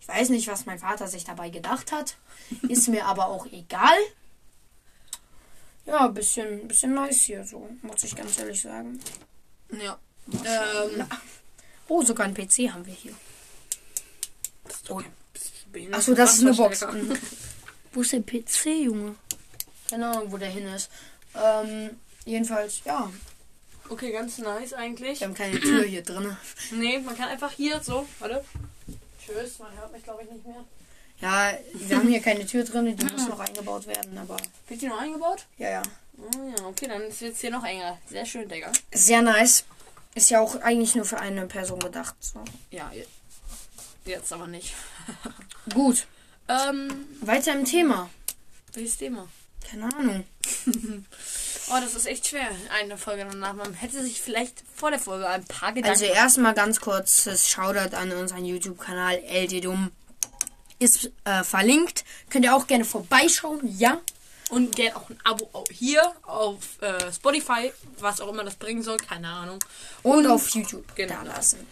Ich 0.00 0.08
weiß 0.08 0.28
nicht, 0.30 0.48
was 0.48 0.64
mein 0.66 0.78
Vater 0.78 1.08
sich 1.08 1.24
dabei 1.24 1.50
gedacht 1.50 1.92
hat. 1.92 2.16
Ist 2.68 2.88
mir 2.88 3.06
aber 3.06 3.26
auch 3.26 3.46
egal. 3.46 3.96
Ja, 5.86 6.08
bisschen, 6.08 6.66
bisschen 6.68 6.94
nice 6.94 7.22
hier, 7.22 7.44
so, 7.44 7.68
muss 7.82 8.02
ich 8.04 8.14
ganz 8.16 8.38
ehrlich 8.38 8.60
sagen. 8.60 9.00
Ja. 9.70 9.98
Ähm, 10.44 11.06
Oh, 11.88 12.02
sogar 12.02 12.26
ein 12.26 12.34
PC 12.34 12.72
haben 12.72 12.84
wir 12.84 12.94
hier. 12.94 13.14
oh. 14.88 15.00
Achso, 15.92 16.14
das 16.14 16.34
ist 16.34 16.40
eine 16.40 16.54
Box. 16.54 16.84
Mhm. 16.84 17.16
Wo 17.92 18.00
ist 18.00 18.12
der 18.12 18.20
PC, 18.20 18.66
Junge? 18.84 19.14
Keine 19.88 20.08
Ahnung, 20.08 20.32
wo 20.32 20.36
der 20.36 20.48
hin 20.48 20.66
ist. 20.66 20.90
Ähm, 21.34 21.90
jedenfalls, 22.24 22.80
ja. 22.84 23.10
Okay, 23.88 24.10
ganz 24.10 24.38
nice 24.38 24.72
eigentlich. 24.72 25.20
Wir 25.20 25.28
haben 25.28 25.34
keine 25.34 25.60
Tür 25.60 25.84
hier 25.84 26.02
drin. 26.02 26.36
Nee, 26.72 26.98
man 26.98 27.16
kann 27.16 27.28
einfach 27.28 27.52
hier 27.52 27.80
so. 27.82 28.06
Warte. 28.18 28.44
Tschüss, 29.24 29.58
man 29.60 29.76
hört 29.76 29.92
mich 29.92 30.02
glaube 30.02 30.24
ich 30.24 30.30
nicht 30.30 30.44
mehr. 30.44 30.64
Ja, 31.20 31.52
wir 31.72 31.96
haben 31.96 32.08
hier 32.08 32.20
keine 32.20 32.44
Tür 32.46 32.64
drin, 32.64 32.94
die 32.96 33.04
muss 33.06 33.26
noch 33.28 33.40
eingebaut 33.40 33.86
werden, 33.86 34.18
aber 34.18 34.36
Wird 34.68 34.82
die 34.82 34.86
noch 34.88 35.00
eingebaut? 35.00 35.46
ja, 35.58 35.70
ja. 35.70 35.82
Oh 36.18 36.48
ja, 36.58 36.64
okay, 36.66 36.86
dann 36.88 37.02
ist 37.02 37.20
jetzt 37.20 37.40
hier 37.40 37.50
noch 37.50 37.64
enger. 37.64 37.98
Sehr 38.08 38.24
schön, 38.24 38.48
Digga. 38.48 38.72
Sehr 38.92 39.20
nice. 39.22 39.64
Ist 40.14 40.30
ja 40.30 40.40
auch 40.40 40.56
eigentlich 40.62 40.94
nur 40.94 41.04
für 41.04 41.18
eine 41.18 41.46
Person 41.46 41.78
gedacht. 41.78 42.14
So. 42.20 42.42
Ja, 42.70 42.90
je- 42.94 43.06
jetzt 44.06 44.32
aber 44.32 44.46
nicht. 44.46 44.74
Gut, 45.74 46.06
Ähm, 46.48 47.06
weiter 47.20 47.52
im 47.54 47.64
Thema. 47.66 48.08
welches 48.72 48.96
Thema? 48.98 49.28
Keine 49.70 49.84
Ahnung. 49.96 50.24
Oh, 51.68 51.80
das 51.80 51.96
ist 51.96 52.06
echt 52.06 52.28
schwer. 52.28 52.46
Eine 52.80 52.96
Folge 52.96 53.26
danach. 53.28 53.52
Man 53.54 53.74
hätte 53.74 54.00
sich 54.00 54.20
vielleicht 54.20 54.62
vor 54.76 54.92
der 54.92 55.00
Folge 55.00 55.26
ein 55.28 55.44
paar 55.46 55.72
Gedanken. 55.72 56.00
Also 56.00 56.04
erstmal 56.04 56.54
ganz 56.54 56.78
kurzes 56.80 57.48
Shoutout 57.48 57.96
an 57.96 58.12
unseren 58.12 58.44
YouTube-Kanal 58.44 59.16
LDDum. 59.24 59.90
Ist 60.78 61.10
äh, 61.24 61.42
verlinkt. 61.42 62.04
Könnt 62.30 62.44
ihr 62.44 62.54
auch 62.54 62.66
gerne 62.66 62.84
vorbeischauen, 62.84 63.60
ja. 63.78 64.00
Und 64.50 64.76
gerne 64.76 64.96
auch 64.96 65.10
ein 65.10 65.18
Abo 65.24 65.64
hier 65.70 66.02
auf 66.22 66.80
äh, 66.80 67.12
Spotify, 67.12 67.72
was 67.98 68.20
auch 68.20 68.28
immer 68.32 68.44
das 68.44 68.54
bringen 68.54 68.82
soll, 68.82 68.96
keine 68.98 69.28
Ahnung. 69.28 69.58
Und 70.04 70.26
auf 70.26 70.50
YouTube 70.50 70.84
Genau. 70.94 71.14
da 71.14 71.22
lassen. 71.22 71.66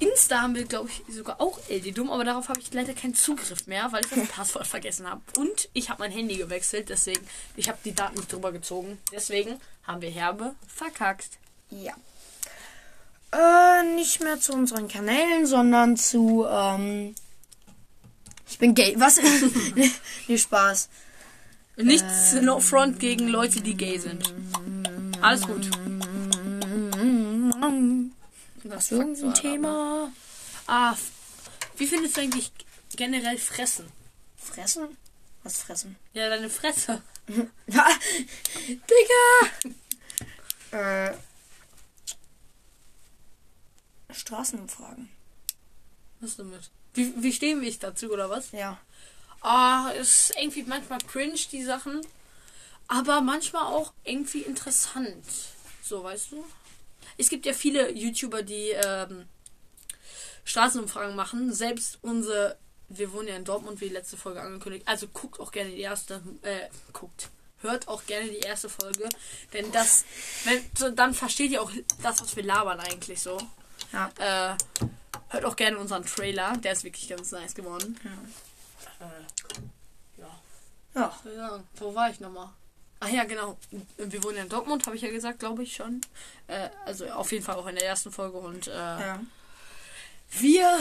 Insta 0.00 0.42
haben 0.42 0.54
wir, 0.54 0.64
glaube 0.64 0.90
ich, 0.90 1.14
sogar 1.14 1.40
auch 1.40 1.58
LD-Dumm, 1.68 2.10
aber 2.10 2.24
darauf 2.24 2.48
habe 2.50 2.60
ich 2.60 2.72
leider 2.72 2.92
keinen 2.92 3.14
Zugriff 3.14 3.66
mehr, 3.66 3.90
weil 3.90 4.04
ich 4.04 4.10
das 4.10 4.28
Passwort 4.36 4.66
vergessen 4.66 5.08
habe. 5.10 5.22
Und 5.36 5.68
ich 5.72 5.88
habe 5.90 6.02
mein 6.02 6.12
Handy 6.12 6.36
gewechselt, 6.36 6.88
deswegen, 6.88 7.26
ich 7.56 7.68
habe 7.68 7.78
die 7.84 7.94
Daten 7.94 8.16
nicht 8.16 8.32
drüber 8.32 8.52
gezogen. 8.52 8.98
Deswegen 9.12 9.60
haben 9.84 10.02
wir 10.02 10.10
herbe 10.10 10.54
verkackt. 10.72 11.30
Ja. 11.70 11.94
Äh, 13.32 13.82
nicht 13.94 14.20
mehr 14.22 14.38
zu 14.40 14.52
unseren 14.52 14.88
Kanälen, 14.88 15.46
sondern 15.46 15.96
zu, 15.96 16.46
ähm, 16.48 17.14
ich 18.48 18.58
bin 18.58 18.74
gay. 18.74 18.94
Was? 18.98 19.20
nee, 20.28 20.38
Spaß. 20.38 20.88
Nichts 21.76 22.32
no 22.34 22.60
front 22.60 22.98
gegen 22.98 23.28
Leute, 23.28 23.60
die 23.60 23.74
gay 23.74 23.98
sind. 23.98 24.34
Alles 25.20 25.42
gut. 25.42 25.70
Was 28.64 28.90
irgendein 28.90 29.34
Thema? 29.34 30.12
Ah, 30.66 30.96
wie 31.76 31.86
findest 31.86 32.16
du 32.16 32.20
eigentlich 32.20 32.50
generell 32.96 33.38
Fressen? 33.38 33.86
Fressen? 34.36 34.96
Was 35.42 35.62
fressen? 35.62 35.96
Ja, 36.12 36.28
deine 36.28 36.50
Fresse. 36.50 37.00
Digga! 38.66 38.80
Äh, 40.72 41.14
Straßenumfragen. 44.12 45.08
Was 46.20 46.36
damit? 46.36 46.70
Wie, 46.98 47.12
wie 47.22 47.32
stehen 47.32 47.60
wir 47.60 47.72
dazu, 47.78 48.10
oder 48.10 48.28
was? 48.28 48.50
Ja. 48.50 48.76
Ah, 49.40 49.90
ist 49.90 50.34
irgendwie 50.36 50.64
manchmal 50.64 50.98
cringe, 50.98 51.38
die 51.52 51.62
Sachen. 51.62 52.04
Aber 52.88 53.20
manchmal 53.20 53.62
auch 53.62 53.92
irgendwie 54.02 54.40
interessant. 54.40 55.24
So, 55.80 56.02
weißt 56.02 56.32
du? 56.32 56.44
Es 57.16 57.28
gibt 57.28 57.46
ja 57.46 57.52
viele 57.52 57.92
YouTuber, 57.92 58.42
die 58.42 58.70
ähm, 58.70 59.26
Straßenumfragen 60.42 61.14
machen. 61.14 61.52
Selbst 61.52 61.98
unsere, 62.02 62.58
wir 62.88 63.12
wohnen 63.12 63.28
ja 63.28 63.36
in 63.36 63.44
Dortmund, 63.44 63.80
wie 63.80 63.86
die 63.88 63.94
letzte 63.94 64.16
Folge 64.16 64.40
angekündigt. 64.40 64.88
Also 64.88 65.06
guckt 65.06 65.38
auch 65.38 65.52
gerne 65.52 65.70
die 65.70 65.80
erste, 65.80 66.20
äh, 66.42 66.68
guckt. 66.92 67.28
Hört 67.60 67.86
auch 67.86 68.06
gerne 68.06 68.28
die 68.28 68.40
erste 68.40 68.68
Folge. 68.68 69.08
Denn 69.52 69.70
das, 69.70 70.04
wenn, 70.44 70.96
dann 70.96 71.14
versteht 71.14 71.52
ihr 71.52 71.62
auch 71.62 71.70
das, 72.02 72.20
was 72.20 72.34
wir 72.34 72.42
labern 72.42 72.80
eigentlich 72.80 73.20
so. 73.20 73.38
Ja. 73.92 74.10
Äh, 74.18 74.56
hört 75.28 75.44
auch 75.44 75.56
gerne 75.56 75.78
unseren 75.78 76.04
Trailer. 76.04 76.56
Der 76.58 76.72
ist 76.72 76.84
wirklich 76.84 77.08
ganz 77.08 77.30
nice 77.32 77.54
geworden. 77.54 77.98
Äh, 79.00 80.20
ja. 80.20 81.12
Ja. 81.36 81.60
Wo 81.76 81.94
war 81.94 82.10
ich 82.10 82.20
nochmal? 82.20 82.48
Ach 83.00 83.08
ja, 83.08 83.24
genau. 83.24 83.56
Wir 83.96 84.24
wohnen 84.24 84.36
ja 84.38 84.42
in 84.42 84.48
Dortmund, 84.48 84.84
habe 84.86 84.96
ich 84.96 85.02
ja 85.02 85.10
gesagt, 85.10 85.38
glaube 85.38 85.62
ich 85.62 85.76
schon. 85.76 86.00
Äh, 86.48 86.68
also 86.84 87.06
auf 87.10 87.30
jeden 87.30 87.44
Fall 87.44 87.54
auch 87.56 87.66
in 87.66 87.76
der 87.76 87.86
ersten 87.86 88.10
Folge. 88.10 88.38
Und 88.38 88.66
äh, 88.66 88.72
Ja. 88.72 89.20
wir 90.30 90.78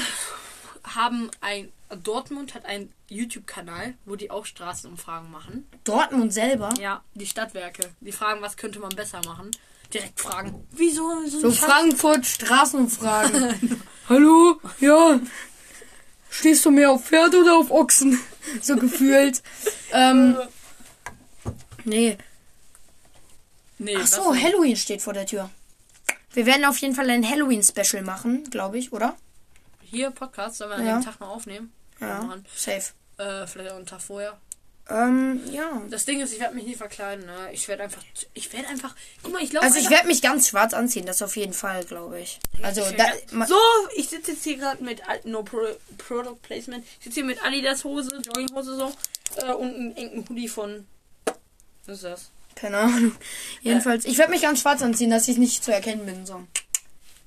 haben 0.83 1.29
ein. 1.41 1.71
Dortmund 2.03 2.53
hat 2.53 2.65
einen 2.65 2.91
YouTube-Kanal, 3.07 3.93
wo 4.03 4.17
die 4.17 4.29
auch 4.29 4.45
Straßenumfragen 4.45 5.31
machen. 5.31 5.69
Dortmund 5.85 6.33
selber. 6.33 6.73
Ja, 6.81 7.01
die 7.13 7.25
Stadtwerke. 7.27 7.93
Die 8.01 8.11
fragen, 8.11 8.41
was 8.41 8.57
könnte 8.57 8.79
man 8.79 8.89
besser 8.89 9.21
machen. 9.25 9.51
Direkt 9.93 10.19
fragen. 10.19 10.67
Wieso? 10.71 11.25
So 11.27 11.49
Frankfurt 11.51 12.25
Straßenumfragen. 12.25 13.81
Hallo? 14.09 14.59
Ja. 14.79 15.19
Stehst 16.29 16.65
du 16.65 16.71
mehr 16.71 16.91
auf 16.91 17.05
Pferde 17.05 17.39
oder 17.41 17.55
auf 17.57 17.71
Ochsen? 17.71 18.19
So 18.61 18.77
gefühlt. 18.77 19.43
ähm, 19.91 20.37
nee. 21.83 22.17
Nee, 23.77 23.97
Ach 23.99 24.07
so? 24.07 24.33
Halloween 24.33 24.77
steht 24.77 25.01
vor 25.01 25.11
der 25.11 25.25
Tür. 25.25 25.49
Wir 26.31 26.45
werden 26.45 26.63
auf 26.63 26.77
jeden 26.77 26.95
Fall 26.95 27.09
ein 27.09 27.29
Halloween-Special 27.29 28.03
machen, 28.03 28.49
glaube 28.49 28.77
ich, 28.77 28.93
oder? 28.93 29.17
Hier, 29.81 30.11
Podcast, 30.11 30.59
sollen 30.59 30.69
wir 30.69 30.77
an 30.77 30.85
Ja. 30.85 30.97
dem 30.99 31.03
Tag 31.03 31.19
mal 31.19 31.27
aufnehmen? 31.27 31.73
Ja. 31.99 32.37
Safe. 32.55 32.93
Äh, 33.17 33.45
vielleicht 33.47 33.71
auch 33.71 33.75
einen 33.75 33.85
Tag 33.85 33.99
vorher. 34.01 34.37
Ähm, 34.89 35.41
ja. 35.51 35.81
Das 35.89 36.05
Ding 36.05 36.21
ist, 36.21 36.31
ich 36.33 36.39
werde 36.39 36.55
mich 36.55 36.65
nie 36.65 36.75
verkleiden, 36.75 37.25
ne? 37.25 37.49
Ich 37.51 37.67
werde 37.67 37.83
einfach. 37.83 38.01
Ich 38.33 38.51
werde 38.53 38.67
einfach. 38.69 38.95
Guck 39.21 39.33
mal, 39.33 39.43
ich 39.43 39.49
glaube. 39.49 39.65
Also 39.65 39.79
ich 39.79 39.89
werde 39.89 40.07
mich 40.07 40.21
ganz 40.21 40.47
schwarz 40.47 40.73
anziehen, 40.73 41.05
das 41.05 41.21
auf 41.21 41.35
jeden 41.35 41.53
Fall, 41.53 41.83
glaube 41.85 42.19
ich. 42.21 42.39
Also 42.61 42.81
Ich 42.81 42.95
da, 42.95 43.05
ma- 43.31 43.45
so, 43.45 43.59
ich 43.95 44.07
sitze 44.09 44.31
jetzt 44.31 44.43
hier 44.43 44.57
gerade 44.57 44.83
mit 44.83 45.07
Al- 45.07 45.21
No 45.25 45.43
Pro, 45.43 45.59
Product 45.97 46.37
Placement. 46.41 46.85
Ich 46.99 47.03
sitze 47.05 47.15
hier 47.15 47.25
mit 47.25 47.43
Adidas 47.43 47.83
Hose, 47.83 48.09
Jogginghose 48.25 48.77
so 48.77 48.91
äh, 49.45 49.51
und 49.53 49.75
einem 49.75 49.95
engen 49.95 50.25
Hoodie 50.29 50.47
von. 50.47 50.85
Was 51.85 51.95
ist 51.97 52.03
das? 52.03 52.29
keine 52.55 52.77
Ahnung. 52.79 53.15
Jedenfalls, 53.61 54.03
ich 54.05 54.17
werde 54.17 54.31
mich 54.31 54.41
ganz 54.41 54.61
schwarz 54.61 54.81
anziehen, 54.81 55.11
dass 55.11 55.27
ich 55.27 55.37
nicht 55.37 55.63
zu 55.63 55.71
erkennen 55.71 56.05
bin. 56.07 56.25
So. 56.25 56.41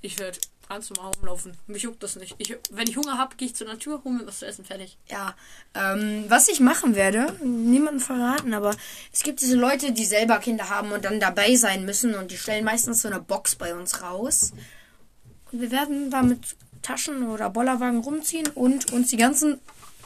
Ich 0.00 0.18
werde 0.18 0.38
Kannst 0.70 0.90
du 0.90 1.02
mal 1.02 1.10
rumlaufen. 1.16 1.56
Mich 1.66 1.82
juckt 1.82 2.00
das 2.00 2.14
nicht. 2.14 2.36
Ich, 2.38 2.56
wenn 2.70 2.86
ich 2.86 2.96
Hunger 2.96 3.18
habe, 3.18 3.34
gehe 3.34 3.48
ich 3.48 3.56
zur 3.56 3.66
Natur, 3.66 4.04
hole 4.04 4.18
mir 4.18 4.26
was 4.28 4.38
zu 4.38 4.46
essen, 4.46 4.64
fertig. 4.64 4.98
Ja, 5.08 5.34
ähm, 5.74 6.26
was 6.28 6.46
ich 6.46 6.60
machen 6.60 6.94
werde, 6.94 7.34
niemandem 7.44 7.98
verraten, 7.98 8.54
aber 8.54 8.76
es 9.12 9.24
gibt 9.24 9.40
diese 9.40 9.56
Leute, 9.56 9.90
die 9.90 10.04
selber 10.04 10.38
Kinder 10.38 10.68
haben 10.68 10.92
und 10.92 11.04
dann 11.04 11.18
dabei 11.18 11.56
sein 11.56 11.84
müssen 11.84 12.14
und 12.14 12.30
die 12.30 12.36
stellen 12.36 12.64
meistens 12.64 13.02
so 13.02 13.08
eine 13.08 13.18
Box 13.18 13.56
bei 13.56 13.74
uns 13.74 14.00
raus. 14.00 14.52
Und 15.50 15.60
wir 15.60 15.72
werden 15.72 16.08
da 16.08 16.22
mit 16.22 16.38
Taschen 16.82 17.28
oder 17.28 17.50
Bollerwagen 17.50 17.98
rumziehen 17.98 18.46
und 18.54 18.92
uns 18.92 19.10
die 19.10 19.16
ganzen, 19.16 19.58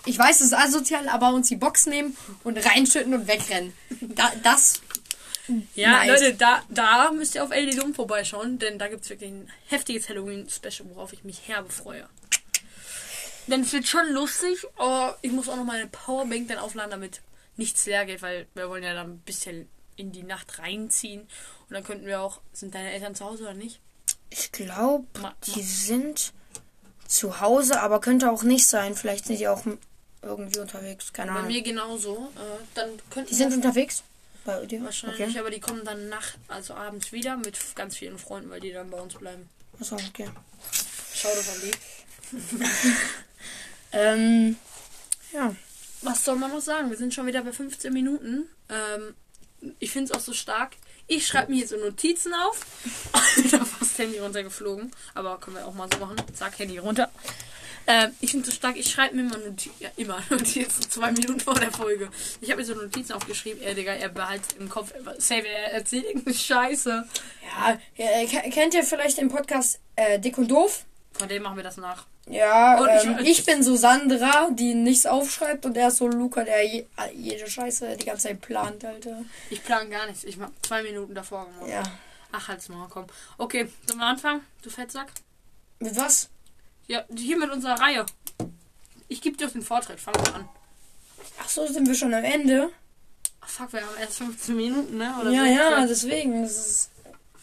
ich 0.06 0.18
weiß, 0.18 0.36
es 0.36 0.46
ist 0.46 0.54
asozial, 0.54 1.10
aber 1.10 1.34
uns 1.34 1.48
die 1.48 1.56
Box 1.56 1.84
nehmen 1.84 2.16
und 2.42 2.56
reinschütten 2.56 3.12
und 3.12 3.28
wegrennen. 3.28 3.74
Da, 4.00 4.32
das 4.42 4.80
Ja, 5.74 6.04
Nice. 6.04 6.20
Leute, 6.20 6.34
da, 6.34 6.62
da 6.70 7.10
müsst 7.12 7.34
ihr 7.34 7.44
auf 7.44 7.50
LD 7.50 7.78
Dom 7.80 7.94
vorbeischauen, 7.94 8.58
denn 8.58 8.78
da 8.78 8.88
gibt 8.88 9.04
es 9.04 9.10
wirklich 9.10 9.30
ein 9.30 9.50
heftiges 9.66 10.08
Halloween-Special, 10.08 10.88
worauf 10.90 11.12
ich 11.12 11.24
mich 11.24 11.46
herbe 11.46 11.70
freue. 11.70 12.08
Denn 13.46 13.60
es 13.60 13.72
wird 13.72 13.86
schon 13.86 14.08
lustig, 14.10 14.64
aber 14.76 15.18
ich 15.20 15.30
muss 15.32 15.48
auch 15.48 15.56
noch 15.56 15.64
meine 15.64 15.86
Powerbank 15.86 16.48
dann 16.48 16.58
aufladen, 16.58 16.90
damit 16.90 17.20
nichts 17.56 17.84
leer 17.84 18.06
geht, 18.06 18.22
weil 18.22 18.46
wir 18.54 18.68
wollen 18.70 18.82
ja 18.82 18.94
dann 18.94 19.10
ein 19.12 19.18
bisschen 19.18 19.68
in 19.96 20.12
die 20.12 20.22
Nacht 20.22 20.58
reinziehen. 20.58 21.20
Und 21.20 21.74
dann 21.74 21.84
könnten 21.84 22.06
wir 22.06 22.20
auch, 22.20 22.40
sind 22.52 22.74
deine 22.74 22.92
Eltern 22.92 23.14
zu 23.14 23.24
Hause 23.26 23.42
oder 23.44 23.54
nicht? 23.54 23.80
Ich 24.30 24.50
glaube, 24.50 25.06
die 25.54 25.62
sind 25.62 26.32
zu 27.06 27.40
Hause, 27.40 27.80
aber 27.80 28.00
könnte 28.00 28.30
auch 28.30 28.42
nicht 28.42 28.66
sein. 28.66 28.94
Vielleicht 28.94 29.26
sind 29.26 29.38
die 29.38 29.46
auch 29.46 29.62
irgendwie 30.22 30.58
unterwegs. 30.58 31.12
Keine 31.12 31.32
Bei 31.32 31.38
Ahnung. 31.38 31.52
mir 31.52 31.62
genauso. 31.62 32.32
Äh, 32.36 32.64
dann 32.74 32.90
könnten 33.10 33.28
Die 33.28 33.34
sind 33.36 33.52
unterwegs? 33.52 34.02
Bei 34.44 34.64
dir? 34.66 34.82
wahrscheinlich, 34.84 35.20
Okay. 35.20 35.38
aber 35.38 35.50
die 35.50 35.60
kommen 35.60 35.84
dann 35.84 36.08
nach, 36.08 36.26
also 36.48 36.74
abends 36.74 37.12
wieder 37.12 37.36
mit 37.36 37.58
ganz 37.74 37.96
vielen 37.96 38.18
Freunden, 38.18 38.50
weil 38.50 38.60
die 38.60 38.72
dann 38.72 38.90
bei 38.90 39.00
uns 39.00 39.14
bleiben. 39.14 39.48
Achso, 39.80 39.96
okay. 39.96 40.28
Schau 41.14 41.28
das 41.34 41.48
an 41.48 41.60
die. 41.62 42.58
Ähm, 43.96 44.56
ja. 45.32 45.54
Was 46.02 46.24
soll 46.24 46.34
man 46.36 46.50
noch 46.50 46.60
sagen? 46.60 46.90
Wir 46.90 46.96
sind 46.96 47.14
schon 47.14 47.26
wieder 47.26 47.42
bei 47.42 47.52
15 47.52 47.92
Minuten. 47.92 48.48
Ähm, 48.68 49.14
ich 49.78 49.92
finde 49.92 50.10
es 50.12 50.18
auch 50.18 50.20
so 50.20 50.32
stark. 50.32 50.72
Ich 51.06 51.26
schreibe 51.26 51.52
mir 51.52 51.58
hier 51.58 51.68
so 51.68 51.76
Notizen 51.76 52.34
auf. 52.34 52.66
da 53.52 53.64
fast 53.64 53.96
Handy 53.98 54.18
runtergeflogen. 54.18 54.90
Aber 55.14 55.38
können 55.38 55.56
wir 55.56 55.66
auch 55.66 55.74
mal 55.74 55.88
so 55.92 56.00
machen. 56.04 56.16
Zack, 56.34 56.58
Handy 56.58 56.78
runter. 56.78 57.08
Ähm, 57.86 58.12
ich 58.20 58.30
finde 58.30 58.44
es 58.48 58.54
so 58.54 58.56
stark. 58.56 58.76
Ich 58.76 58.90
schreibe 58.90 59.14
mir 59.14 59.22
immer 59.22 59.36
Notizen. 59.38 59.74
Ja, 59.80 59.90
immer 59.96 60.18
Notizen. 60.30 60.82
Zwei 60.90 61.12
Minuten 61.12 61.40
vor 61.40 61.54
der 61.54 61.70
Folge. 61.72 62.08
Ich 62.40 62.50
habe 62.50 62.60
mir 62.60 62.66
so 62.66 62.74
Notizen 62.74 63.12
aufgeschrieben. 63.12 63.62
Er, 63.62 63.74
Digga, 63.74 63.92
er 63.92 64.08
behaltet 64.08 64.54
im 64.58 64.68
Kopf. 64.68 64.92
Safe, 65.18 65.46
er 65.46 65.72
erzählt 65.72 66.04
irgendeine 66.06 66.34
Scheiße. 66.36 67.06
Ja, 67.58 67.78
äh, 67.96 68.26
ke- 68.26 68.50
kennt 68.50 68.74
ihr 68.74 68.84
vielleicht 68.84 69.18
den 69.18 69.28
Podcast 69.28 69.80
äh, 69.96 70.18
Dick 70.18 70.38
und 70.38 70.48
Doof? 70.50 70.84
Von 71.12 71.28
dem 71.28 71.42
machen 71.42 71.56
wir 71.56 71.62
das 71.64 71.76
nach. 71.76 72.06
Ja, 72.26 72.80
Und 72.80 72.88
ähm, 72.88 73.18
ich- 73.20 73.40
ich, 73.40 73.44
bin 73.44 73.62
so 73.62 73.76
Sandra, 73.76 74.48
die 74.50 74.72
nichts 74.74 75.04
aufschreibt 75.04 75.66
und 75.66 75.76
er 75.76 75.88
ist 75.88 75.98
so 75.98 76.08
Luca, 76.08 76.42
der 76.42 76.66
je, 76.66 76.86
jede 77.14 77.48
Scheiße 77.48 77.98
die 77.98 78.06
ganze 78.06 78.28
Zeit 78.28 78.40
plant, 78.40 78.82
Alter. 78.84 79.22
Ich 79.50 79.62
plane 79.62 79.90
gar 79.90 80.06
nichts. 80.06 80.24
Ich 80.24 80.38
mache 80.38 80.52
zwei 80.62 80.82
Minuten 80.82 81.14
davor 81.14 81.44
gemacht. 81.46 81.68
Ja. 81.70 81.82
Ach, 82.32 82.48
halt's 82.48 82.68
mal, 82.70 82.88
komm. 82.88 83.06
Okay, 83.36 83.68
wir 83.86 84.00
anfangen? 84.00 84.40
Du 84.62 84.70
Fettsack? 84.70 85.12
Mit 85.80 85.94
was? 85.96 86.30
Ja, 86.86 87.04
hier 87.16 87.38
mit 87.38 87.50
unserer 87.50 87.80
Reihe. 87.80 88.04
Ich 89.08 89.20
gebe 89.20 89.36
dir 89.36 89.46
auch 89.46 89.52
den 89.52 89.62
Vortritt. 89.62 90.00
Fangen 90.00 90.24
wir 90.24 90.34
an. 90.34 90.48
Ach 91.40 91.48
so, 91.48 91.66
sind 91.66 91.86
wir 91.86 91.94
schon 91.94 92.14
am 92.14 92.24
Ende? 92.24 92.70
Ach, 93.40 93.48
fuck, 93.48 93.72
wir 93.72 93.80
haben 93.80 93.96
erst 94.00 94.18
15 94.18 94.56
Minuten, 94.56 94.96
ne? 94.96 95.14
Oder 95.20 95.30
ja, 95.30 95.44
so. 95.44 95.50
ja, 95.50 95.86
deswegen. 95.86 96.48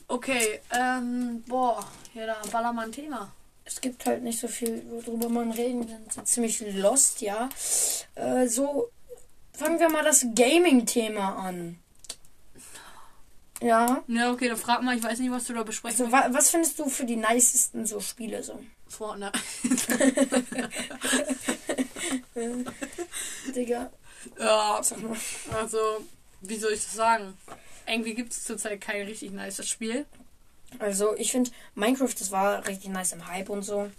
Okay, 0.08 0.60
ähm, 0.72 1.44
boah. 1.48 1.86
Ja, 2.14 2.26
da 2.26 2.42
baller 2.52 2.74
mal 2.74 2.86
ein 2.86 2.92
Thema. 2.92 3.32
es 3.64 3.80
gibt 3.80 4.06
halt 4.06 4.24
nicht 4.24 4.40
so 4.40 4.48
viel, 4.48 4.84
worüber 4.90 5.30
man 5.30 5.52
reden 5.52 5.88
kann. 5.88 6.24
Ist 6.24 6.34
ziemlich 6.34 6.62
lost, 6.76 7.22
ja. 7.22 7.50
Äh, 8.16 8.48
so, 8.48 8.90
fangen 9.54 9.80
wir 9.80 9.90
mal 9.90 10.04
das 10.04 10.26
Gaming-Thema 10.36 11.36
an. 11.38 11.80
Ja. 13.62 14.04
Ja, 14.08 14.32
okay, 14.32 14.50
dann 14.50 14.58
frag 14.58 14.82
mal. 14.82 14.98
Ich 14.98 15.04
weiß 15.04 15.20
nicht, 15.20 15.32
was 15.32 15.46
du 15.46 15.54
da 15.54 15.64
besprechen 15.64 16.06
Also, 16.06 16.12
wa 16.12 16.28
was 16.32 16.50
findest 16.50 16.80
du 16.80 16.90
für 16.90 17.06
die 17.06 17.16
nicesten 17.16 17.86
so 17.86 18.00
Spiele 18.00 18.44
so? 18.44 18.60
Vorne. 18.92 19.32
Digga, 23.56 23.92
ja, 24.40 24.80
sag 24.84 25.02
mal. 25.02 25.18
also, 25.54 25.80
wie 26.42 26.58
soll 26.58 26.74
ich 26.74 26.84
das 26.84 26.94
sagen? 26.94 27.38
Irgendwie 27.88 28.14
gibt 28.14 28.32
es 28.32 28.44
zurzeit 28.44 28.82
kein 28.82 29.06
richtig 29.06 29.32
nices 29.32 29.68
Spiel. 29.68 30.06
Also, 30.80 31.16
ich 31.18 31.32
finde, 31.32 31.52
Minecraft, 31.76 32.14
das 32.18 32.32
war 32.32 32.66
richtig 32.68 32.90
nice 32.90 33.12
im 33.12 33.28
Hype 33.28 33.50
und 33.50 33.64
so. 33.64 33.90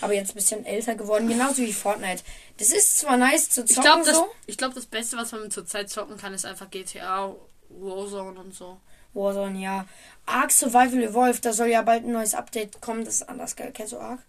Aber 0.00 0.14
jetzt 0.14 0.30
ein 0.30 0.34
bisschen 0.34 0.64
älter 0.64 0.94
geworden, 0.94 1.28
genauso 1.28 1.58
wie 1.58 1.72
Fortnite. 1.72 2.22
Das 2.58 2.70
ist 2.70 2.98
zwar 2.98 3.16
nice 3.16 3.50
zu 3.50 3.64
Ich 3.64 3.74
zocken 3.74 3.82
glaube, 3.82 4.04
das, 4.04 4.16
so. 4.16 4.28
ich 4.46 4.56
glaub, 4.56 4.74
das 4.74 4.86
Beste, 4.86 5.16
was 5.16 5.32
man 5.32 5.50
zurzeit 5.50 5.90
zocken 5.90 6.16
kann, 6.16 6.34
ist 6.34 6.46
einfach 6.46 6.70
GTA, 6.70 7.34
Warzone 7.68 8.38
und 8.38 8.54
so. 8.54 8.80
Warzone, 9.14 9.60
ja. 9.60 9.86
Ark 10.26 10.52
Survival 10.52 11.02
Evolved, 11.02 11.44
da 11.44 11.52
soll 11.52 11.68
ja 11.68 11.82
bald 11.82 12.04
ein 12.04 12.12
neues 12.12 12.34
Update 12.34 12.80
kommen. 12.80 13.04
Das 13.04 13.16
ist 13.16 13.28
anders 13.28 13.56
geil. 13.56 13.70
Kennst 13.72 13.92
du 13.92 13.98
Ark? 13.98 14.20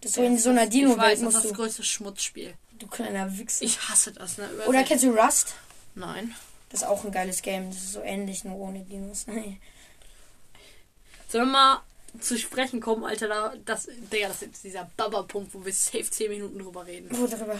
Das 0.00 0.10
ist 0.10 0.16
so 0.16 0.22
in 0.22 0.38
so 0.38 0.50
einer 0.50 0.62
Ich 0.62 0.68
weiß, 0.68 0.72
Dino-Welt 0.72 1.22
das 1.22 1.34
ist 1.34 1.44
das 1.44 1.54
größte 1.54 1.82
Schmutzspiel. 1.82 2.54
Du 2.78 2.86
kleiner 2.86 3.36
Wichser. 3.38 3.64
Ich 3.64 3.88
hasse 3.88 4.12
das, 4.12 4.38
ne? 4.38 4.48
Oder 4.66 4.82
kennst 4.82 5.04
du 5.04 5.10
Rust? 5.10 5.54
Nein. 5.94 6.34
Das 6.70 6.82
ist 6.82 6.88
auch 6.88 7.04
ein 7.04 7.12
geiles 7.12 7.42
Game. 7.42 7.70
Das 7.70 7.78
ist 7.78 7.92
so 7.92 8.00
ähnlich, 8.00 8.44
nur 8.44 8.56
ohne 8.56 8.80
Dinos. 8.80 9.26
Sollen 11.28 11.46
wir 11.46 11.52
mal 11.52 11.82
zu 12.20 12.38
sprechen 12.38 12.80
kommen, 12.80 13.04
Alter? 13.04 13.28
Da, 13.28 13.54
das, 13.64 13.88
Digga, 14.12 14.28
das 14.28 14.36
ist 14.36 14.42
jetzt 14.42 14.64
dieser 14.64 14.90
Baba-Punkt, 14.96 15.54
wo 15.54 15.64
wir 15.64 15.72
safe 15.72 16.10
10 16.10 16.30
Minuten 16.30 16.58
drüber 16.58 16.86
reden. 16.86 17.08
Wo 17.10 17.26
drüber? 17.26 17.58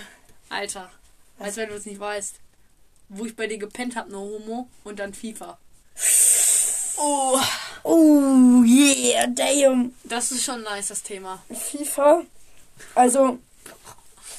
Alter, 0.49 0.91
Was? 1.39 1.47
als 1.47 1.57
wenn 1.57 1.69
du 1.69 1.77
es 1.77 1.87
nicht 1.87 2.01
weißt. 2.01 2.37
Wo 3.09 3.25
ich 3.25 3.37
bei 3.37 3.47
dir 3.47 3.59
gepennt 3.59 3.97
hab, 3.97 4.09
nur 4.09 4.21
Homo 4.21 4.69
und 4.83 4.99
dann 4.99 5.15
FIFA. 5.15 5.59
Oh, 6.97 7.41
Oh, 7.87 8.63
yeah, 8.65 9.27
damn. 9.27 9.95
das 10.05 10.33
ist 10.33 10.43
schon 10.45 10.63
nice, 10.63 10.89
das 10.89 11.03
Thema. 11.03 11.43
FIFA. 11.53 12.23
Also, 12.95 13.39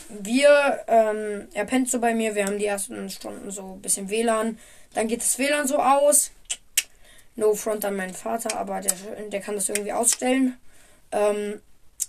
wir, 0.10 0.84
ähm, 0.88 1.48
er 1.54 1.66
pennt 1.66 1.90
so 1.92 2.00
bei 2.00 2.16
mir, 2.16 2.34
wir 2.34 2.46
haben 2.46 2.58
die 2.58 2.66
ersten 2.66 3.08
Stunden 3.12 3.52
so 3.52 3.74
ein 3.74 3.82
bisschen 3.82 4.10
WLAN. 4.10 4.58
Dann 4.96 5.08
geht 5.08 5.22
das 5.22 5.38
WLAN 5.38 5.68
so 5.68 5.78
aus. 5.78 6.32
No 7.36 7.54
front 7.54 7.86
an 7.86 7.96
meinen 7.98 8.16
Vater, 8.16 8.58
aber 8.58 8.82
der, 8.82 8.94
der 9.30 9.42
kann 9.42 9.56
das 9.56 9.70
irgendwie 9.70 9.94
ausstellen. 9.94 10.58
Ähm, 11.12 11.62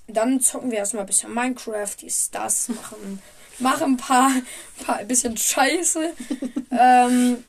dann 0.07 0.41
zocken 0.41 0.71
wir 0.71 0.79
erstmal 0.79 1.03
ein 1.03 1.09
bisschen 1.09 1.35
Minecraft, 1.35 1.97
dies, 2.01 2.31
das, 2.31 2.69
machen, 2.69 3.21
machen 3.59 3.95
ein 3.95 3.97
paar, 3.99 4.31
paar 4.87 4.97
ein 4.97 5.09
bisschen 5.09 5.37
Scheiße. 5.37 6.13
ähm, 6.71 7.45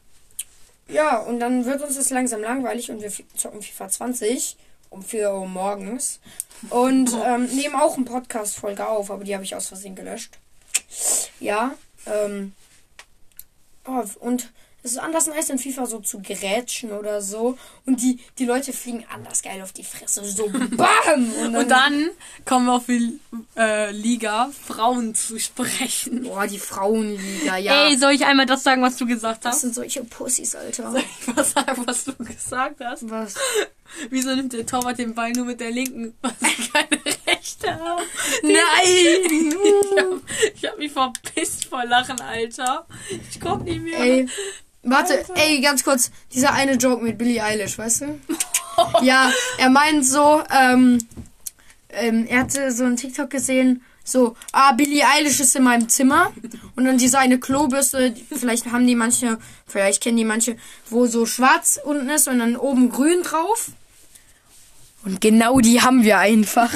ja, 0.90 1.18
und 1.18 1.40
dann 1.40 1.66
wird 1.66 1.82
uns 1.82 1.96
das 1.96 2.10
langsam 2.10 2.42
langweilig 2.42 2.92
und 2.92 3.02
wir 3.02 3.12
zocken 3.36 3.62
FIFA 3.62 3.90
20 3.90 4.58
um 4.90 5.04
4 5.04 5.34
Uhr 5.34 5.48
morgens. 5.48 6.20
Und 6.70 7.14
ähm, 7.26 7.46
nehmen 7.48 7.76
auch 7.76 7.96
eine 7.96 8.06
Podcast-Folge 8.06 8.88
auf, 8.88 9.12
aber 9.12 9.24
die 9.24 9.34
habe 9.34 9.44
ich 9.44 9.56
aus 9.56 9.68
Versehen 9.68 9.96
gelöscht. 9.96 10.38
Ja, 11.40 11.76
ähm, 12.06 12.54
oh, 13.86 14.04
und 14.20 14.52
es 14.88 14.94
ist 14.94 15.00
anders 15.00 15.28
nice 15.28 15.50
in 15.50 15.60
FIFA 15.60 15.86
so 15.86 16.00
zu 16.00 16.22
grätschen 16.22 16.92
oder 16.92 17.22
so. 17.22 17.58
Und 17.86 18.02
die, 18.02 18.20
die 18.40 18.46
Leute 18.46 18.72
fliegen 18.72 19.04
anders 19.14 19.42
geil 19.42 19.62
auf 19.62 19.74
die 19.74 19.84
Fresse. 19.84 20.24
So 20.24 20.50
BAM! 20.50 21.32
Und 21.56 21.70
dann 21.70 22.10
kommen 22.46 22.68
wir 22.68 22.74
auf 22.74 22.86
die 22.86 23.20
äh, 23.58 23.92
Liga 23.92 24.50
Frauen 24.66 25.14
zu 25.14 25.40
sprechen. 25.40 26.24
Boah, 26.24 26.48
die 26.48 26.60
Frauenliga, 26.60 27.58
ja. 27.58 27.88
Ey, 27.88 27.98
soll 27.98 28.14
ich 28.14 28.26
einmal 28.26 28.46
das 28.46 28.64
sagen, 28.64 28.82
was 28.82 28.96
du 28.96 29.06
gesagt 29.06 29.44
das 29.44 29.56
hast? 29.56 29.62
sind 29.62 29.76
solche 29.76 30.04
Pussys, 30.06 30.56
Alter. 30.56 30.92
Soll 30.92 31.02
ich 31.02 31.36
mal 31.36 31.44
sagen, 31.44 31.84
was 31.86 32.06
du 32.06 32.16
gesagt 32.16 32.80
hast? 32.80 33.10
Was? 33.10 33.36
Wieso 34.10 34.36
nimmt 34.36 34.54
der 34.54 34.66
Torwart 34.66 35.00
den 35.00 35.16
Ball 35.16 35.32
nur 35.32 35.46
mit 35.46 35.60
der 35.60 35.72
linken? 35.72 36.14
Weil 36.22 36.34
sie 36.40 36.70
keine 36.70 37.02
rechte 37.28 37.74
haben. 37.74 38.04
Nein! 38.44 38.58
Ich 39.88 39.98
hab, 39.98 40.54
ich 40.56 40.66
hab 40.66 40.78
mich 40.78 40.92
verpisst 40.92 41.66
vor 41.66 41.84
Lachen, 41.86 42.20
Alter. 42.22 42.86
Ich 43.30 43.40
komm 43.40 43.64
nicht 43.64 43.82
mehr. 43.82 44.00
Ey, 44.00 44.28
warte, 44.90 45.26
ey, 45.36 45.62
ganz 45.62 45.84
kurz. 45.84 46.12
Dieser 46.34 46.54
eine 46.54 46.74
Joke 46.74 47.04
mit 47.04 47.18
Billie 47.18 47.44
Eilish, 47.44 47.78
weißt 47.78 48.02
du? 48.02 48.20
ja, 49.02 49.32
er 49.58 49.70
meint 49.70 50.06
so, 50.06 50.44
ähm, 50.56 51.00
ähm, 51.90 52.26
er 52.28 52.42
hatte 52.42 52.72
so 52.72 52.84
einen 52.84 52.98
TikTok 52.98 53.30
gesehen, 53.30 53.82
so, 54.04 54.38
ah, 54.54 54.72
Billie 54.72 55.04
Eilish 55.06 55.42
ist 55.42 55.56
in 55.58 55.64
meinem 55.64 55.90
Zimmer. 55.90 56.32
Und 56.78 56.86
dann 56.86 56.98
diese 56.98 57.20
eine 57.20 57.40
Klobürste, 57.40 58.16
vielleicht 58.34 58.68
haben 58.68 58.88
die 58.88 58.96
manche, 58.96 59.38
vielleicht 59.66 60.02
kennen 60.02 60.16
die 60.16 60.24
manche, 60.24 60.56
wo 60.90 61.08
so 61.08 61.26
schwarz 61.26 61.78
unten 61.84 62.10
ist 62.10 62.30
und 62.30 62.40
dann 62.40 62.56
oben 62.56 62.90
grün 62.90 63.24
drauf. 63.24 63.72
Und 65.04 65.20
genau 65.20 65.60
die 65.60 65.82
haben 65.82 66.04
wir 66.04 66.20
einfach. 66.20 66.74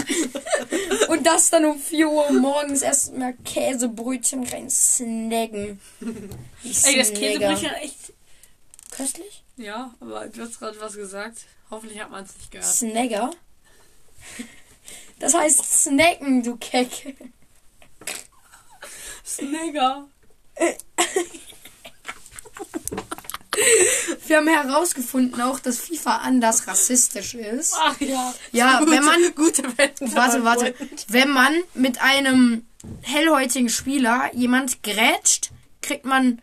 und 1.09 1.25
das 1.25 1.49
dann 1.49 1.65
um 1.65 1.79
4 1.79 2.09
Uhr 2.09 2.31
morgens 2.33 2.81
erstmal 2.81 3.33
Käsebrötchen 3.45 4.43
rein 4.45 4.69
snacken. 4.69 5.79
Ey, 6.83 6.97
das. 6.97 7.13
Käsebrötchen 7.13 7.71
echt. 7.81 8.00
Köstlich? 9.01 9.43
Ja, 9.57 9.93
aber 9.99 10.27
du 10.27 10.41
hast 10.41 10.59
gerade 10.59 10.79
was 10.79 10.93
gesagt. 10.95 11.39
Hoffentlich 11.69 11.99
hat 12.01 12.11
man 12.11 12.23
es 12.25 12.35
nicht 12.37 12.51
gehört. 12.51 12.67
Snagger? 12.67 13.31
Das 15.19 15.33
heißt 15.33 15.83
snacken, 15.83 16.43
du 16.43 16.57
Keck. 16.57 17.15
Snigger. 19.25 20.07
Wir 24.27 24.37
haben 24.37 24.47
herausgefunden 24.47 25.41
auch, 25.41 25.59
dass 25.59 25.79
FIFA 25.79 26.17
anders 26.17 26.67
rassistisch 26.67 27.33
ist. 27.35 27.73
Ach 27.77 27.99
ja. 27.99 28.33
Ja, 28.51 28.79
Gute- 28.79 28.91
wenn 28.91 29.03
man- 29.03 29.35
Gute 29.35 29.77
Wetten. 29.77 30.15
Warte, 30.15 30.43
warte. 30.43 30.73
Wenn 31.07 31.29
man 31.29 31.53
mit 31.73 32.01
einem 32.01 32.65
hellhäutigen 33.01 33.69
Spieler 33.69 34.33
jemand 34.33 34.83
grätscht, 34.83 35.51
kriegt 35.81 36.05
man 36.05 36.41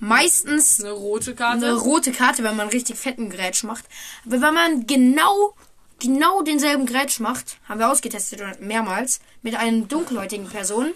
meistens 0.00 0.80
Eine 0.80 0.92
rote 0.92 1.34
Karte. 1.34 1.66
eine 1.66 1.74
rote 1.74 2.12
Karte, 2.12 2.42
wenn 2.42 2.56
man 2.56 2.68
richtig 2.68 2.96
fetten 2.96 3.30
Grätsch 3.30 3.62
macht. 3.64 3.84
Aber 4.26 4.40
wenn 4.40 4.54
man 4.54 4.86
genau, 4.86 5.54
genau 6.00 6.42
denselben 6.42 6.86
Grätsch 6.86 7.20
macht, 7.20 7.58
haben 7.68 7.80
wir 7.80 7.90
ausgetestet 7.90 8.60
mehrmals, 8.60 9.20
mit 9.42 9.54
einem 9.54 9.88
dunkelhäutigen 9.88 10.48
Person, 10.48 10.92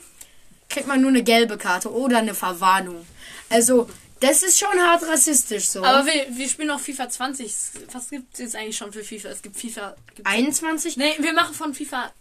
kriegt 0.68 0.86
man 0.86 1.00
nur 1.00 1.10
eine 1.10 1.22
gelbe 1.22 1.58
Karte 1.58 1.92
oder 1.92 2.18
eine 2.18 2.34
Verwarnung. 2.34 3.06
Also, 3.50 3.88
das 4.20 4.42
ist 4.44 4.58
schon 4.60 4.78
hart 4.80 5.02
rassistisch 5.02 5.66
so. 5.68 5.84
Aber 5.84 6.06
wir, 6.06 6.26
wir 6.30 6.48
spielen 6.48 6.68
noch 6.68 6.78
FIFA 6.80 7.08
20. 7.10 7.54
Was 7.92 8.08
gibt 8.10 8.32
es 8.34 8.38
jetzt 8.38 8.56
eigentlich 8.56 8.76
schon 8.76 8.92
für 8.92 9.02
FIFA? 9.02 9.28
Es 9.30 9.42
gibt 9.42 9.56
FIFA. 9.56 9.96
Gibt's 10.14 10.30
21? 10.30 10.96
nee, 10.96 11.14
wir 11.18 11.32
machen 11.32 11.54
von 11.54 11.74
FIFA. 11.74 12.12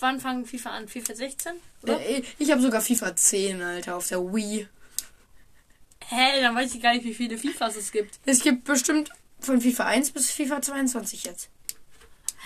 Wann 0.00 0.18
fangen 0.20 0.44
FIFA 0.46 0.70
an? 0.70 0.88
FIFA 0.88 1.14
16? 1.14 1.52
Oder? 1.84 2.00
Äh, 2.00 2.22
Ich 2.38 2.50
habe 2.50 2.60
sogar 2.60 2.80
FIFA 2.80 3.14
10, 3.14 3.62
Alter, 3.62 3.94
auf 3.96 4.08
der 4.08 4.20
Wii. 4.20 4.66
Hä, 6.08 6.40
dann 6.40 6.54
weiß 6.54 6.74
ich 6.74 6.82
gar 6.82 6.94
nicht, 6.94 7.04
wie 7.04 7.14
viele 7.14 7.38
FIFAs 7.38 7.76
es 7.76 7.92
gibt. 7.92 8.18
Es 8.26 8.42
gibt 8.42 8.64
bestimmt 8.64 9.10
von 9.40 9.60
FIFA 9.60 9.84
1 9.86 10.10
bis 10.12 10.30
FIFA 10.30 10.62
22 10.62 11.24
jetzt. 11.24 11.48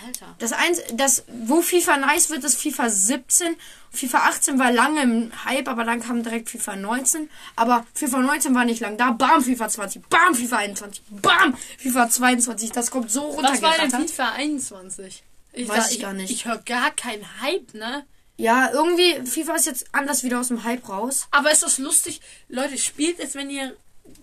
Alter. 0.05 0.35
Das 0.39 0.53
eins, 0.53 0.81
das, 0.93 1.23
wo 1.27 1.61
FIFA 1.61 1.97
nice 1.97 2.29
wird, 2.29 2.43
ist 2.43 2.61
FIFA 2.61 2.89
17. 2.89 3.55
FIFA 3.91 4.17
18 4.29 4.59
war 4.59 4.71
lange 4.71 5.01
im 5.01 5.31
Hype, 5.45 5.67
aber 5.67 5.83
dann 5.83 5.99
kam 5.99 6.23
direkt 6.23 6.49
FIFA 6.49 6.77
19. 6.77 7.29
Aber 7.55 7.85
FIFA 7.93 8.19
19 8.19 8.55
war 8.55 8.65
nicht 8.65 8.79
lang 8.79 8.97
da. 8.97 9.11
Bam, 9.11 9.43
FIFA 9.43 9.67
20. 9.67 10.07
Bam, 10.07 10.35
FIFA 10.35 10.57
21. 10.57 11.03
Bam, 11.09 11.57
FIFA 11.77 12.09
22. 12.09 12.71
Das 12.71 12.91
kommt 12.91 13.11
so 13.11 13.37
Was 13.41 13.61
war 13.61 13.77
denn. 13.77 13.91
FIFA 13.91 14.31
21? 14.33 15.23
Ich 15.51 15.67
Weiß 15.67 15.85
sag, 15.85 15.91
ich 15.91 15.99
gar 15.99 16.13
nicht. 16.13 16.31
Ich 16.31 16.45
höre 16.45 16.59
gar 16.59 16.91
keinen 16.91 17.25
Hype, 17.41 17.73
ne? 17.73 18.05
Ja, 18.39 18.71
irgendwie, 18.71 19.25
FIFA 19.29 19.55
ist 19.55 19.65
jetzt 19.65 19.87
anders 19.91 20.23
wieder 20.23 20.39
aus 20.39 20.47
dem 20.47 20.63
Hype 20.63 20.87
raus. 20.87 21.27
Aber 21.31 21.51
ist 21.51 21.61
das 21.61 21.77
lustig? 21.77 22.21
Leute, 22.47 22.77
spielt 22.77 23.19
es, 23.19 23.35
wenn 23.35 23.49
ihr 23.49 23.75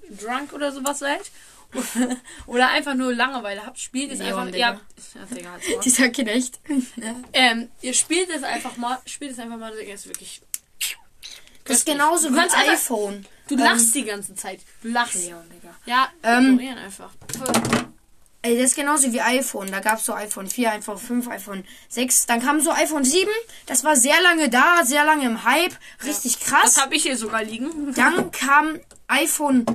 drunk 0.09 0.55
oder 0.55 0.73
sowas 0.73 1.01
seid. 1.01 1.21
oder 2.47 2.71
einfach 2.71 2.95
nur 2.95 3.13
Langeweile 3.15 3.67
habt. 3.67 3.79
Spielt 3.79 4.11
es 4.13 4.21
Leon, 4.21 4.39
einfach. 4.39 4.53
Digga. 4.53 4.67
Habt, 4.69 5.31
ja, 5.31 5.37
Digga, 5.37 5.51
Maul. 5.51 5.81
Dieser 5.85 6.09
Knecht. 6.09 6.61
ähm, 7.35 7.69
ihr 7.83 7.93
spielt 7.93 8.31
es 8.31 8.43
einfach 8.43 8.79
mal. 8.79 8.99
Spielt 9.05 9.33
es 9.33 9.39
einfach 9.39 9.59
mal. 9.59 9.77
Digga, 9.77 9.93
ist 9.93 10.07
wirklich. 10.07 10.41
Das 11.65 11.79
ist 11.79 11.87
genauso 11.87 12.33
wie 12.33 12.39
einfach- 12.39 12.69
iPhone. 12.69 13.27
Du 13.49 13.57
lachst 13.57 13.95
die 13.95 14.05
ganze 14.05 14.35
Zeit. 14.35 14.61
Du 14.83 14.89
lachst. 14.89 15.27
Leon, 15.27 15.45
Digga. 15.51 15.75
Ja, 15.85 16.09
Ähm, 16.23 16.53
ignorieren 16.55 16.79
einfach. 16.79 17.11
Ey, 18.47 18.57
das 18.57 18.67
ist 18.71 18.77
genauso 18.77 19.13
wie 19.13 19.21
iPhone. 19.21 19.73
Da 19.73 19.81
gab 19.81 19.99
es 19.99 20.05
so 20.05 20.15
iPhone 20.15 20.47
4, 20.47 20.75
iPhone 20.75 20.99
5, 20.99 21.29
iPhone 21.29 21.65
6. 21.89 22.27
Dann 22.27 22.41
kam 22.41 22.61
so 22.61 22.71
iPhone 22.71 23.05
7. 23.05 23.29
Das 23.67 23.83
war 23.83 23.97
sehr 23.97 24.21
lange 24.23 24.49
da, 24.49 24.85
sehr 24.85 25.05
lange 25.05 25.25
im 25.25 25.43
Hype. 25.43 25.73
Richtig 26.05 26.39
krass. 26.39 26.75
Das 26.75 26.81
habe 26.81 26.95
ich 26.95 27.03
hier 27.03 27.17
sogar 27.17 27.43
liegen. 27.43 27.93
Dann 27.95 28.31
kam 28.31 28.79
iPhone, 29.09 29.67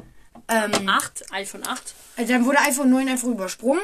ähm, 0.47 0.87
8, 0.87 1.33
iPhone 1.33 1.67
8. 1.67 1.93
äh, 2.15 2.25
dann 2.25 2.45
wurde 2.45 2.59
iPhone 2.59 2.89
9 2.91 3.09
einfach 3.09 3.27
übersprungen. 3.27 3.81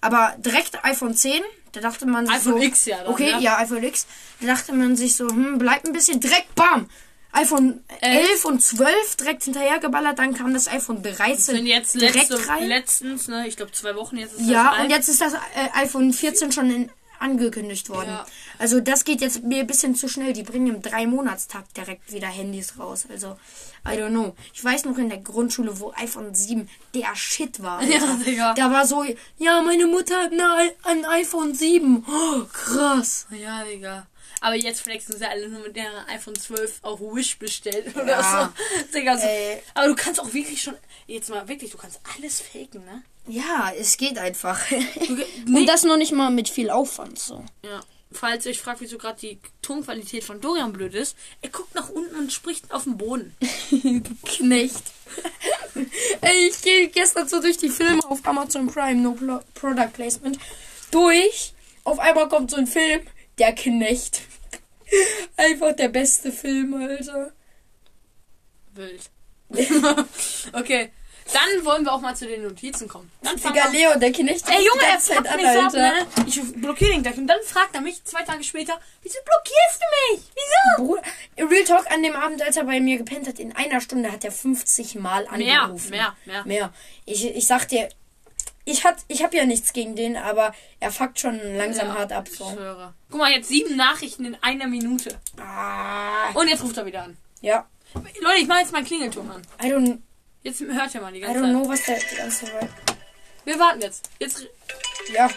Aber 0.00 0.36
direkt 0.38 0.84
iPhone 0.84 1.16
10, 1.16 1.42
da 1.72 1.80
dachte 1.80 2.06
man 2.06 2.24
sich 2.26 2.36
iPhone 2.36 2.52
so, 2.52 2.62
X 2.62 2.84
ja 2.84 2.98
dann, 2.98 3.08
Okay, 3.08 3.34
ne? 3.34 3.40
ja, 3.42 3.58
iPhone 3.58 3.82
X. 3.82 4.06
Da 4.40 4.46
dachte 4.46 4.72
man 4.72 4.94
sich 4.94 5.16
so, 5.16 5.28
hm, 5.28 5.58
bleibt 5.58 5.84
ein 5.84 5.92
bisschen 5.92 6.20
direkt, 6.20 6.54
bam. 6.54 6.88
iPhone 7.32 7.84
11 8.00 8.44
und 8.46 8.62
12 8.62 9.16
direkt 9.16 9.44
hinterhergeballert, 9.44 10.18
dann 10.18 10.34
kam 10.34 10.54
das 10.54 10.66
iPhone 10.68 11.02
13 11.02 11.36
Sind 11.56 11.66
jetzt 11.66 11.94
direkt 11.94 12.30
letzte, 12.30 12.48
rein. 12.48 12.68
letztens, 12.68 13.28
ne? 13.28 13.46
Ich 13.46 13.56
glaube 13.56 13.72
zwei 13.72 13.94
Wochen 13.94 14.16
jetzt 14.16 14.34
ist 14.34 14.48
Ja, 14.48 14.72
das 14.74 14.84
und 14.84 14.90
jetzt 14.90 15.08
ist 15.08 15.20
das 15.20 15.34
äh, 15.34 15.38
iPhone 15.74 16.12
14 16.12 16.52
schon 16.52 16.70
in, 16.70 16.90
angekündigt 17.20 17.90
worden. 17.90 18.10
Ja. 18.10 18.26
Also 18.58 18.80
das 18.80 19.04
geht 19.04 19.20
jetzt 19.20 19.42
mir 19.42 19.60
ein 19.60 19.66
bisschen 19.66 19.94
zu 19.94 20.08
schnell. 20.08 20.32
Die 20.32 20.42
bringen 20.42 20.74
im 20.74 20.82
drei 20.82 21.06
Monatstag 21.06 21.72
direkt 21.74 22.12
wieder 22.12 22.28
Handys 22.28 22.78
raus. 22.78 23.06
Also, 23.10 23.36
I 23.86 23.90
don't 23.90 24.10
know. 24.10 24.34
Ich 24.54 24.64
weiß 24.64 24.84
noch 24.84 24.98
in 24.98 25.08
der 25.08 25.18
Grundschule, 25.18 25.78
wo 25.80 25.92
iPhone 25.96 26.34
7 26.34 26.68
der 26.94 27.14
Shit 27.14 27.62
war. 27.62 27.78
Alter. 27.80 27.92
Ja, 27.94 28.14
Digga. 28.24 28.54
Da 28.54 28.70
war 28.70 28.86
so, 28.86 29.04
ja, 29.38 29.62
meine 29.62 29.86
Mutter 29.86 30.16
hat 30.22 30.32
ein 30.32 31.04
iPhone 31.04 31.54
7. 31.54 32.04
Oh, 32.08 32.44
krass. 32.52 33.26
Ja, 33.30 33.64
Digga. 33.64 34.06
Aber 34.40 34.54
jetzt 34.54 34.80
flexen 34.82 35.18
sie 35.18 35.24
alle 35.28 35.48
nur 35.48 35.60
mit 35.62 35.76
der 35.76 36.08
iPhone 36.08 36.36
12 36.36 36.78
auf 36.82 37.00
Wish 37.00 37.38
bestellt 37.38 37.94
oder 37.96 38.06
Ja. 38.20 38.52
so. 38.56 38.92
Digga, 38.98 39.16
so. 39.16 39.26
Ey. 39.26 39.62
Aber 39.74 39.88
du 39.88 39.94
kannst 39.96 40.20
auch 40.20 40.32
wirklich 40.32 40.62
schon, 40.62 40.76
jetzt 41.06 41.28
mal 41.30 41.46
wirklich, 41.48 41.70
du 41.72 41.78
kannst 41.78 42.00
alles 42.16 42.40
faken, 42.40 42.84
ne? 42.84 43.02
Ja, 43.26 43.72
es 43.78 43.96
geht 43.96 44.16
einfach. 44.18 44.60
nee. 45.46 45.58
Und 45.60 45.66
das 45.66 45.82
noch 45.82 45.96
nicht 45.96 46.12
mal 46.12 46.30
mit 46.30 46.48
viel 46.48 46.70
Aufwand 46.70 47.18
so. 47.18 47.44
Ja. 47.64 47.80
Falls 48.10 48.46
ihr 48.46 48.52
euch 48.52 48.60
fragt, 48.60 48.80
wieso 48.80 48.96
gerade 48.96 49.20
die 49.20 49.38
Tonqualität 49.60 50.24
von 50.24 50.40
Dorian 50.40 50.72
blöd 50.72 50.94
ist, 50.94 51.14
er 51.42 51.50
guckt 51.50 51.74
nach 51.74 51.90
unten 51.90 52.14
und 52.14 52.32
spricht 52.32 52.72
auf 52.72 52.84
den 52.84 52.96
Boden. 52.96 53.36
du 53.70 54.02
Knecht. 54.24 54.82
Ey, 56.22 56.48
ich 56.48 56.62
gehe 56.62 56.88
gestern 56.88 57.28
so 57.28 57.40
durch 57.42 57.58
die 57.58 57.68
Filme 57.68 58.00
auf 58.08 58.20
Amazon 58.26 58.66
Prime, 58.66 59.00
no 59.02 59.40
Product 59.54 59.90
Placement, 59.92 60.38
durch. 60.90 61.52
Auf 61.84 61.98
einmal 61.98 62.28
kommt 62.30 62.50
so 62.50 62.56
ein 62.56 62.66
Film, 62.66 63.02
der 63.38 63.54
Knecht. 63.54 64.22
Einfach 65.36 65.72
der 65.76 65.88
beste 65.88 66.32
Film, 66.32 66.74
Alter. 66.74 67.32
Wild. 68.72 69.10
okay. 70.52 70.90
Dann 71.32 71.64
wollen 71.64 71.84
wir 71.84 71.92
auch 71.92 72.00
mal 72.00 72.16
zu 72.16 72.26
den 72.26 72.42
Notizen 72.42 72.88
kommen. 72.88 73.10
Dann 73.22 73.36
Digga, 73.36 73.68
Leo, 73.68 73.98
der 73.98 74.12
Knecht. 74.12 74.48
Ey 74.48 74.64
Junge, 74.64 74.82
er 74.82 74.98
fuckt 74.98 75.36
mich 75.36 75.46
so 75.52 75.60
ab, 75.60 75.72
ne? 75.74 76.06
Ich 76.26 76.40
blockiere 76.54 76.92
den 76.92 77.02
gleich. 77.02 77.18
Und 77.18 77.26
dann 77.26 77.40
fragt 77.44 77.74
er 77.74 77.82
mich 77.82 78.02
zwei 78.04 78.22
Tage 78.22 78.42
später, 78.42 78.80
wieso 79.02 79.18
blockierst 79.24 79.80
du 79.80 80.16
mich? 80.16 80.24
Wieso? 80.34 80.84
Bruder, 80.86 81.02
Real 81.50 81.64
Talk 81.64 81.90
an 81.90 82.02
dem 82.02 82.16
Abend, 82.16 82.40
als 82.40 82.56
er 82.56 82.64
bei 82.64 82.80
mir 82.80 82.96
gepennt 82.96 83.28
hat, 83.28 83.38
in 83.38 83.54
einer 83.54 83.82
Stunde 83.82 84.10
hat 84.10 84.24
er 84.24 84.32
50 84.32 84.94
Mal 84.94 85.26
Mehr, 85.36 85.62
angerufen. 85.62 85.90
mehr, 85.90 86.16
mehr. 86.24 86.44
Mehr. 86.46 86.72
Ich, 87.04 87.26
ich 87.26 87.46
sag 87.46 87.68
dir, 87.68 87.90
ich, 88.70 88.84
hat, 88.84 88.96
ich 89.08 89.22
hab 89.22 89.32
ja 89.34 89.44
nichts 89.44 89.72
gegen 89.72 89.96
den, 89.96 90.16
aber 90.16 90.54
er 90.80 90.90
fuckt 90.92 91.18
schon 91.20 91.38
langsam 91.56 91.88
Ja, 91.88 91.94
hart 91.94 92.12
ab. 92.12 92.28
Ich 92.30 92.36
So. 92.38 92.56
Guck 93.10 93.18
mal, 93.18 93.30
jetzt 93.32 93.48
sieben 93.48 93.76
Nachrichten 93.76 94.24
in 94.24 94.36
einer 94.42 94.66
Minute. 94.66 95.18
Ah, 95.40 96.30
Und 96.34 96.48
jetzt 96.48 96.62
ruft 96.62 96.76
er 96.76 96.86
wieder 96.86 97.02
an. 97.04 97.16
ja. 97.40 97.66
Leute, 98.20 98.40
ich 98.40 98.46
mache 98.46 98.60
jetzt 98.60 98.72
meinen 98.72 98.84
Klingelton 98.84 99.30
an. 99.30 99.42
I 99.62 99.72
don't, 99.72 99.98
Jetzt 100.42 100.60
hört 100.60 100.94
ihr 100.94 101.00
mal 101.00 101.10
die 101.12 101.18
I 101.18 101.22
ganze 101.22 101.38
don't 101.40 101.42
Zeit. 101.44 101.50
know, 101.52 101.68
was 101.68 101.82
der 101.84 101.98
die 101.98 102.16
ganze 102.16 102.44
Zeit. 102.46 102.68
Wir 103.46 103.58
warten 103.58 103.80
jetzt. 103.80 104.10
Jetzt 104.18 104.46
Ja. 105.12 105.30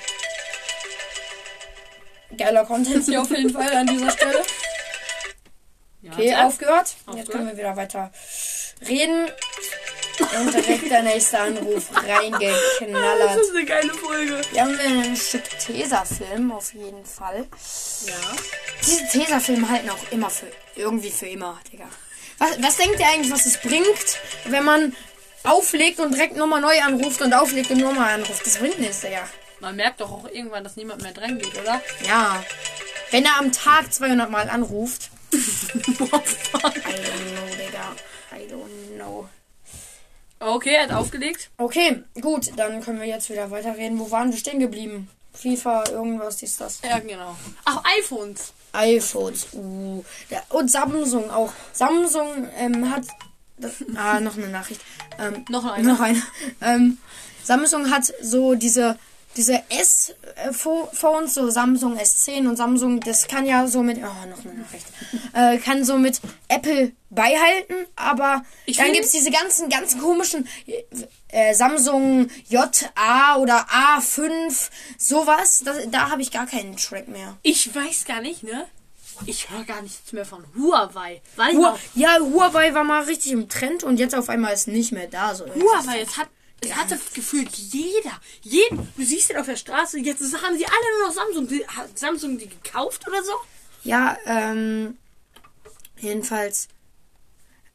Geiler 2.37 2.65
Content 2.65 3.05
hier 3.05 3.21
auf 3.21 3.29
jeden 3.29 3.49
Fall 3.51 3.73
an 3.75 3.87
dieser 3.87 4.11
Stelle. 4.11 4.41
ja, 6.01 6.11
Okay, 6.11 6.31
warte. 6.33 6.45
aufgehört. 6.45 6.87
Jetzt 6.87 7.07
Aufgehört. 7.07 7.29
können 7.31 7.47
wir 7.47 7.57
wieder 7.57 7.75
weiter 7.77 8.11
reden. 8.87 9.29
Und 10.39 10.53
direkt 10.53 10.89
der 10.89 11.03
nächste 11.03 11.39
Anruf 11.39 11.89
reingeknallert. 11.93 13.35
Das 13.35 13.41
ist 13.41 13.55
eine 13.55 13.65
geile 13.65 13.93
Folge. 13.93 14.41
Hier 14.51 14.61
haben 14.61 14.77
wir 14.77 15.09
ein 15.09 15.15
Stück 15.15 15.43
Tesafilm 15.59 16.51
auf 16.51 16.73
jeden 16.73 17.05
Fall. 17.05 17.47
Ja. 18.05 18.13
Diese 18.85 19.07
Tesafilme 19.07 19.69
halten 19.69 19.89
auch 19.89 20.11
immer 20.11 20.29
für 20.29 20.47
irgendwie 20.75 21.11
für 21.11 21.27
immer, 21.27 21.59
Digga. 21.71 21.85
Was, 22.37 22.61
was 22.61 22.77
denkt 22.77 22.99
ihr 22.99 23.07
eigentlich, 23.07 23.31
was 23.31 23.45
es 23.45 23.57
bringt, 23.57 24.19
wenn 24.45 24.63
man 24.63 24.95
auflegt 25.43 25.99
und 25.99 26.13
direkt 26.13 26.37
nochmal 26.37 26.61
neu 26.61 26.81
anruft 26.81 27.21
und 27.21 27.33
auflegt 27.33 27.71
und 27.71 27.79
nochmal 27.79 28.13
anruft? 28.13 28.45
Das 28.45 28.57
bringt 28.57 28.79
nichts, 28.79 29.01
Digga. 29.01 29.27
Man 29.59 29.75
merkt 29.75 30.01
doch 30.01 30.11
auch 30.11 30.27
irgendwann, 30.31 30.63
dass 30.63 30.75
niemand 30.75 31.03
mehr 31.03 31.13
dran 31.13 31.37
geht, 31.37 31.55
oder? 31.59 31.81
Ja. 32.07 32.43
Wenn 33.11 33.25
er 33.25 33.37
am 33.37 33.51
Tag 33.51 33.93
200 33.93 34.29
Mal 34.29 34.49
anruft. 34.49 35.09
Okay, 40.41 40.73
er 40.73 40.83
hat 40.83 40.91
aufgelegt. 40.91 41.51
Okay, 41.57 42.03
gut, 42.19 42.51
dann 42.57 42.81
können 42.81 42.99
wir 42.99 43.07
jetzt 43.07 43.29
wieder 43.29 43.51
weiterreden. 43.51 43.99
Wo 43.99 44.09
waren 44.09 44.31
wir 44.31 44.37
stehen 44.39 44.59
geblieben? 44.59 45.07
FIFA, 45.33 45.83
irgendwas 45.91 46.41
ist 46.41 46.59
das. 46.59 46.79
Ja, 46.83 46.97
genau. 46.97 47.35
Ach, 47.63 47.83
iPhones. 47.99 48.51
iPhones, 48.73 49.47
uh. 49.53 50.03
Der, 50.31 50.43
und 50.49 50.71
Samsung 50.71 51.29
auch. 51.29 51.53
Samsung 51.73 52.47
ähm, 52.57 52.89
hat. 52.89 53.03
Ah, 53.95 54.19
noch 54.19 54.35
eine 54.35 54.47
Nachricht. 54.47 54.81
Ähm, 55.19 55.45
Noch 55.49 55.63
eine. 55.71 55.87
noch 55.87 55.99
eine. 55.99 56.21
Ähm, 56.61 56.97
Samsung 57.43 57.91
hat 57.91 58.11
so 58.21 58.55
diese 58.55 58.97
diese 59.37 59.63
S-Phones, 59.69 61.33
so 61.33 61.49
Samsung 61.49 61.97
S10 61.97 62.47
und 62.47 62.57
Samsung, 62.57 62.99
das 62.99 63.27
kann 63.27 63.45
ja 63.45 63.67
so 63.67 63.81
mit, 63.81 63.97
oh, 63.97 64.27
noch 64.29 64.45
eine 64.45 64.61
Nachricht, 64.61 64.85
äh, 65.33 65.57
kann 65.57 65.85
so 65.85 65.97
mit 65.97 66.19
Apple 66.47 66.91
beihalten, 67.09 67.75
aber 67.95 68.43
Ich 68.65 68.77
dann 68.77 68.91
gibt's 68.93 69.11
diese 69.11 69.31
ganzen, 69.31 69.69
ganz 69.69 69.97
komischen 69.97 70.47
äh, 71.29 71.53
Samsung 71.53 72.29
JA 72.47 73.37
oder 73.37 73.67
A5, 73.69 74.69
sowas, 74.97 75.63
das, 75.63 75.89
da 75.89 76.09
habe 76.09 76.21
ich 76.21 76.31
gar 76.31 76.45
keinen 76.45 76.75
Track 76.75 77.07
mehr. 77.07 77.37
Ich 77.43 77.73
weiß 77.73 78.05
gar 78.05 78.21
nicht, 78.21 78.43
ne? 78.43 78.65
Ich 79.25 79.49
höre 79.49 79.63
gar 79.63 79.81
nichts 79.81 80.13
mehr 80.13 80.25
von 80.25 80.43
Huawei. 80.57 81.21
Weil 81.35 81.53
Hua 81.53 81.77
ja, 81.93 82.17
Huawei 82.19 82.73
war 82.73 82.83
mal 82.83 83.03
richtig 83.03 83.31
im 83.33 83.49
Trend 83.49 83.83
und 83.83 83.99
jetzt 83.99 84.15
auf 84.15 84.29
einmal 84.29 84.53
ist 84.53 84.67
nicht 84.67 84.91
mehr 84.91 85.07
da. 85.07 85.35
So. 85.35 85.45
Huawei, 85.45 85.99
jetzt 85.99 86.17
hat 86.17 86.27
es 86.61 86.75
hatte 86.75 86.99
gefühlt 87.13 87.49
jeder. 87.55 88.19
Jeden, 88.41 88.87
du 88.95 89.03
siehst 89.03 89.29
ihn 89.31 89.37
auf 89.37 89.47
der 89.47 89.55
Straße, 89.55 89.99
jetzt 89.99 90.21
haben 90.21 90.57
sie 90.57 90.65
alle 90.65 90.99
nur 90.99 91.07
noch 91.07 91.13
Samsung. 91.13 91.67
Hat 91.67 91.97
Samsung 91.97 92.37
die 92.37 92.47
gekauft 92.47 93.07
oder 93.07 93.23
so? 93.23 93.33
Ja, 93.83 94.15
ähm, 94.27 94.97
jedenfalls, 95.99 96.67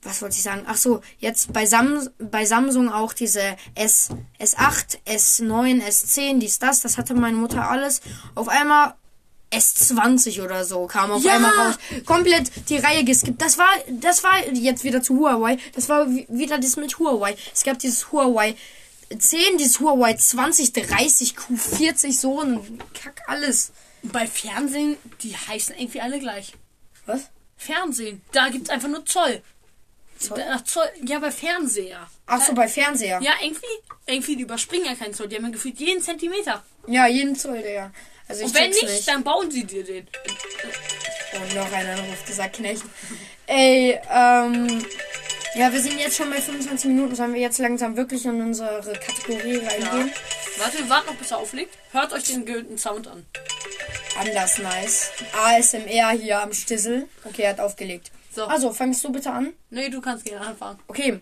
was 0.03 0.23
wollte 0.23 0.37
ich 0.37 0.43
sagen? 0.43 0.65
Ach 0.69 0.77
so, 0.77 1.01
jetzt 1.19 1.53
bei, 1.53 1.67
Sam 1.67 2.09
bei 2.19 2.45
Samsung 2.45 2.89
auch 2.93 3.13
diese 3.13 3.57
S, 3.75 4.11
S8, 4.39 4.99
S9, 5.05 5.83
S10, 5.83 6.39
dies, 6.39 6.61
das, 6.61 6.81
das 6.81 6.97
hatte 6.97 7.15
meine 7.15 7.37
Mutter 7.37 7.69
alles. 7.69 8.01
Auf 8.37 8.49
einmal 8.49 8.95
S20 9.57 10.43
oder 10.43 10.65
so 10.65 10.87
kam 10.87 11.11
auf 11.11 11.23
Ja! 11.23 11.35
einmal 11.37 11.53
raus. 11.53 11.75
Komplett 12.05 12.51
die 12.69 12.77
Reihe 12.79 13.05
geskippt. 13.05 13.41
Das 13.41 13.59
war, 13.59 13.69
das 13.89 14.23
war 14.25 14.47
jetzt 14.53 14.85
wieder 14.85 15.03
zu 15.03 15.19
Huawei. 15.19 15.59
Das 15.75 15.89
war 15.89 16.09
wi- 16.09 16.27
wieder 16.29 16.59
das 16.59 16.77
mit 16.77 16.99
Huawei. 16.99 17.37
Es 17.55 17.63
gab 17.65 17.79
dieses 17.79 18.11
Huawei 18.13 18.55
10, 19.17 19.59
dieses 19.59 19.79
Huawei 19.81 20.15
20, 20.15 20.73
30, 20.73 21.35
Q40, 21.37 22.13
so 22.13 22.41
ein 22.41 22.81
Kack, 22.95 23.23
alles. 23.29 23.73
Bei 24.03 24.27
Fernsehen, 24.27 24.97
die 25.23 25.37
heißen 25.37 25.75
irgendwie 25.79 26.01
alle 26.01 26.19
gleich. 26.19 26.53
Was? 27.07 27.23
Fernsehen, 27.57 28.21
da 28.33 28.49
gibt's 28.49 28.71
einfach 28.71 28.89
nur 28.89 29.05
Zoll. 29.07 29.43
Zoll? 30.19 30.39
Da- 30.39 30.65
Zoll 30.65 30.89
ja, 31.05 31.19
bei 31.19 31.31
Fernseher. 31.31 32.07
Ach 32.27 32.41
so, 32.45 32.53
bei 32.55 32.67
Fernseher. 32.69 33.21
Ja, 33.23 33.33
irgendwie, 33.43 33.65
irgendwie, 34.07 34.37
die 34.37 34.43
überspringen 34.43 34.87
ja 34.87 34.95
keinen 34.95 35.15
Zoll. 35.15 35.29
Die 35.29 35.37
haben 35.37 35.45
ja 35.45 35.51
gefühlt 35.51 35.79
jeden 35.79 36.03
Zentimeter. 36.03 36.65
Ja, 36.89 37.07
jeden 37.07 37.37
Zoll, 37.37 37.63
Digga. 37.63 37.93
Also 38.29 38.45
Und 38.45 38.55
wenn 38.55 38.71
nicht, 38.71 38.83
nicht. 38.83 39.09
dann 39.09 39.23
bauen 39.23 39.51
sie 39.51 39.65
dir 39.65 39.85
den. 39.85 40.07
Und 41.35 41.55
noch 41.55 41.71
einer 41.73 41.99
ruft 41.99 42.27
gesagt, 42.27 42.57
Knecht. 42.57 42.83
Ey, 43.47 43.99
ähm. 44.11 44.85
Ja, 45.55 45.73
wir 45.73 45.81
sind 45.81 45.99
jetzt 45.99 46.17
schon 46.17 46.29
bei 46.29 46.41
25 46.41 46.87
Minuten. 46.87 47.15
Sollen 47.15 47.33
wir 47.33 47.41
jetzt 47.41 47.59
langsam 47.59 47.97
wirklich 47.97 48.25
in 48.27 48.43
unsere 48.43 48.83
Kategorie 48.93 49.57
reingehen? 49.57 50.13
Warte, 50.59 50.79
wir 50.79 50.89
warten 50.89 51.07
noch, 51.07 51.17
bis 51.17 51.31
er 51.31 51.39
auflegt. 51.39 51.75
Hört 51.93 52.13
euch 52.13 52.25
den 52.25 52.45
gülden 52.45 52.77
Sound 52.77 53.07
an. 53.09 53.25
Anders 54.19 54.59
nice. 54.59 55.11
ASMR 55.35 56.11
hier 56.11 56.43
am 56.43 56.53
Stissel. 56.53 57.09
Okay, 57.25 57.43
er 57.43 57.51
hat 57.51 57.61
aufgelegt. 57.61 58.11
So. 58.35 58.45
Also, 58.45 58.73
fangst 58.73 59.03
du 59.05 59.13
bitte 59.13 59.31
an? 59.31 59.53
Nee, 59.71 59.89
du 59.89 60.01
kannst 60.01 60.25
gerne 60.27 60.47
anfangen. 60.47 60.79
Okay. 60.89 61.21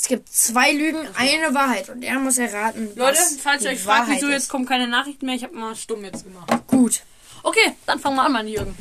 Es 0.00 0.06
gibt 0.06 0.32
zwei 0.32 0.70
Lügen, 0.70 1.08
eine 1.16 1.52
Wahrheit. 1.54 1.88
Und 1.88 2.04
er 2.04 2.20
muss 2.20 2.38
erraten, 2.38 2.94
Leute, 2.94 3.18
falls 3.42 3.64
ihr 3.64 3.70
euch 3.70 3.80
fragt, 3.80 4.02
Wahrheit 4.02 4.22
wieso 4.22 4.30
jetzt 4.30 4.48
kommen 4.48 4.64
keine 4.64 4.86
Nachrichten 4.86 5.26
mehr, 5.26 5.34
ich 5.34 5.42
habe 5.42 5.56
mal 5.56 5.74
stumm 5.74 6.04
jetzt 6.04 6.22
gemacht. 6.22 6.48
Gut. 6.68 7.02
Okay, 7.42 7.74
dann 7.84 7.98
fangen 7.98 8.14
wir 8.14 8.22
an, 8.22 8.30
mein 8.30 8.46
Jürgen. 8.46 8.76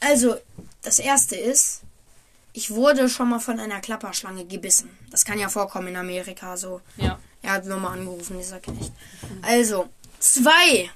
Also, 0.00 0.36
das 0.80 1.00
erste 1.00 1.36
ist, 1.36 1.82
ich 2.54 2.70
wurde 2.70 3.10
schon 3.10 3.28
mal 3.28 3.40
von 3.40 3.60
einer 3.60 3.82
Klapperschlange 3.82 4.46
gebissen. 4.46 4.88
Das 5.10 5.26
kann 5.26 5.38
ja 5.38 5.50
vorkommen 5.50 5.88
in 5.88 5.96
Amerika 5.96 6.56
so. 6.56 6.80
Ja. 6.96 7.18
Er 7.42 7.52
hat 7.52 7.66
nur 7.66 7.76
mal 7.76 7.92
angerufen, 7.92 8.38
dieser 8.38 8.60
Knecht. 8.60 8.92
Also, 9.42 9.90
zwei 10.18 10.90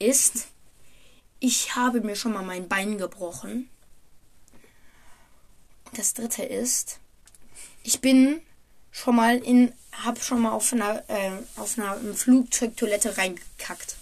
ist, 0.00 0.48
ich 1.38 1.76
habe 1.76 2.00
mir 2.00 2.16
schon 2.16 2.32
mal 2.32 2.42
mein 2.42 2.66
Bein 2.66 2.98
gebrochen. 2.98 3.70
Das 5.92 6.14
dritte 6.14 6.42
ist, 6.42 6.98
ich 7.84 8.00
bin 8.00 8.40
schon 8.90 9.14
mal 9.14 9.38
in, 9.38 9.72
hab 10.04 10.20
schon 10.22 10.40
mal 10.40 10.50
auf 10.50 10.72
einer, 10.72 11.04
äh, 11.08 11.30
auf 11.56 11.78
einer 11.78 11.96
Flugzeugtoilette 12.14 13.16
reingekackt. 13.16 13.96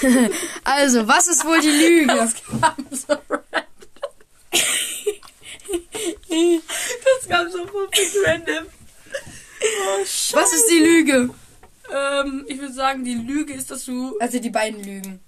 also, 0.64 1.06
was 1.06 1.26
ist 1.28 1.44
wohl 1.44 1.60
die 1.60 1.68
Lüge? 1.68 2.16
Das 2.16 2.34
kam 7.28 7.50
so 7.50 7.64
perfekt 7.66 8.16
random. 8.24 8.66
Oh, 8.66 10.04
Scheiße. 10.04 10.36
Was 10.36 10.52
ist 10.52 10.70
die 10.70 10.78
Lüge? 10.78 11.30
Ähm, 11.92 12.44
ich 12.48 12.58
würde 12.58 12.72
sagen, 12.72 13.04
die 13.04 13.14
Lüge 13.14 13.54
ist, 13.54 13.70
dass 13.70 13.84
du. 13.84 14.18
Also 14.18 14.38
die 14.38 14.50
beiden 14.50 14.82
Lügen. 14.82 15.20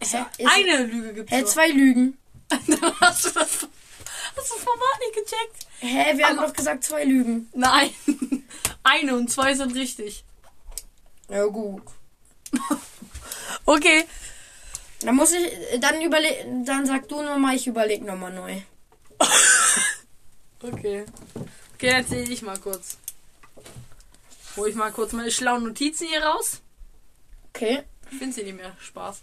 Hä? 0.00 0.24
Eine 0.44 0.84
Lüge 0.84 1.14
gibt 1.14 1.30
Hä, 1.30 1.42
es. 1.42 1.50
zwei 1.50 1.68
Lügen. 1.68 2.18
Dann 2.48 3.00
hast 3.00 3.26
du 3.26 3.30
das. 3.30 3.68
Hast 4.36 4.50
du 4.50 4.54
das 4.54 4.64
Format 4.64 4.98
nicht 5.00 5.14
gecheckt? 5.14 5.66
Hä, 5.80 6.16
wir 6.16 6.26
haben 6.26 6.36
doch 6.36 6.52
gesagt 6.52 6.84
zwei 6.84 7.04
Lügen. 7.04 7.48
Nein. 7.54 7.90
Eine 8.82 9.16
und 9.16 9.30
zwei 9.30 9.54
sind 9.54 9.74
richtig. 9.74 10.24
Ja 11.28 11.44
gut. 11.46 11.82
Okay. 13.64 14.04
Dann 15.00 15.14
muss 15.14 15.32
ich, 15.32 15.80
dann 15.80 16.00
überle, 16.00 16.28
dann 16.64 16.84
sag 16.84 17.08
du 17.08 17.22
nochmal, 17.22 17.54
ich 17.54 17.66
überleg 17.66 18.02
nochmal 18.02 18.32
neu. 18.32 18.60
Okay. 20.62 21.04
Okay, 21.74 21.88
erzähl 21.88 22.30
ich 22.30 22.42
mal 22.42 22.56
kurz. 22.56 22.96
Hol 24.56 24.68
ich 24.68 24.76
mal 24.76 24.92
kurz 24.92 25.12
meine 25.12 25.32
schlauen 25.32 25.64
Notizen 25.64 26.06
hier 26.06 26.22
raus. 26.22 26.60
Okay. 27.48 27.82
Ich 28.12 28.18
finde 28.18 28.32
sie 28.32 28.44
nicht 28.44 28.56
mehr. 28.56 28.76
Spaß. 28.80 29.22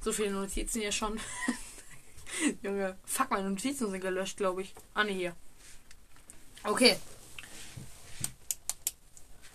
So 0.00 0.12
viele 0.12 0.30
Notizen 0.30 0.80
hier 0.80 0.92
schon. 0.92 1.20
Junge, 2.62 2.96
fuck, 3.04 3.30
meine 3.30 3.48
Notizen 3.50 3.90
sind 3.90 4.00
gelöscht, 4.00 4.36
glaube 4.36 4.62
ich. 4.62 4.74
Ah, 4.94 5.04
ne, 5.04 5.12
hier. 5.12 5.36
Okay. 6.64 6.96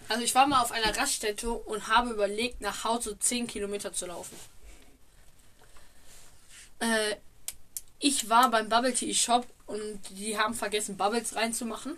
Also 0.08 0.24
ich 0.24 0.36
war 0.36 0.48
mal 0.48 0.62
auf 0.62 0.72
einer 0.72 0.96
Raststätte 0.98 1.52
und 1.52 1.88
habe 1.88 2.10
überlegt, 2.12 2.62
nach 2.62 2.84
Hause 2.84 3.18
10 3.18 3.48
Kilometer 3.48 3.94
zu 3.94 4.08
laufen. 4.08 4.38
Äh, 6.80 7.16
ich 8.00 8.30
war 8.30 8.50
beim 8.52 8.68
Bubble 8.68 8.94
Tea 8.94 9.14
Shop 9.14 9.46
und 9.68 10.00
die 10.10 10.38
haben 10.38 10.54
vergessen, 10.54 10.98
Bubbles 10.98 11.36
reinzumachen. 11.36 11.96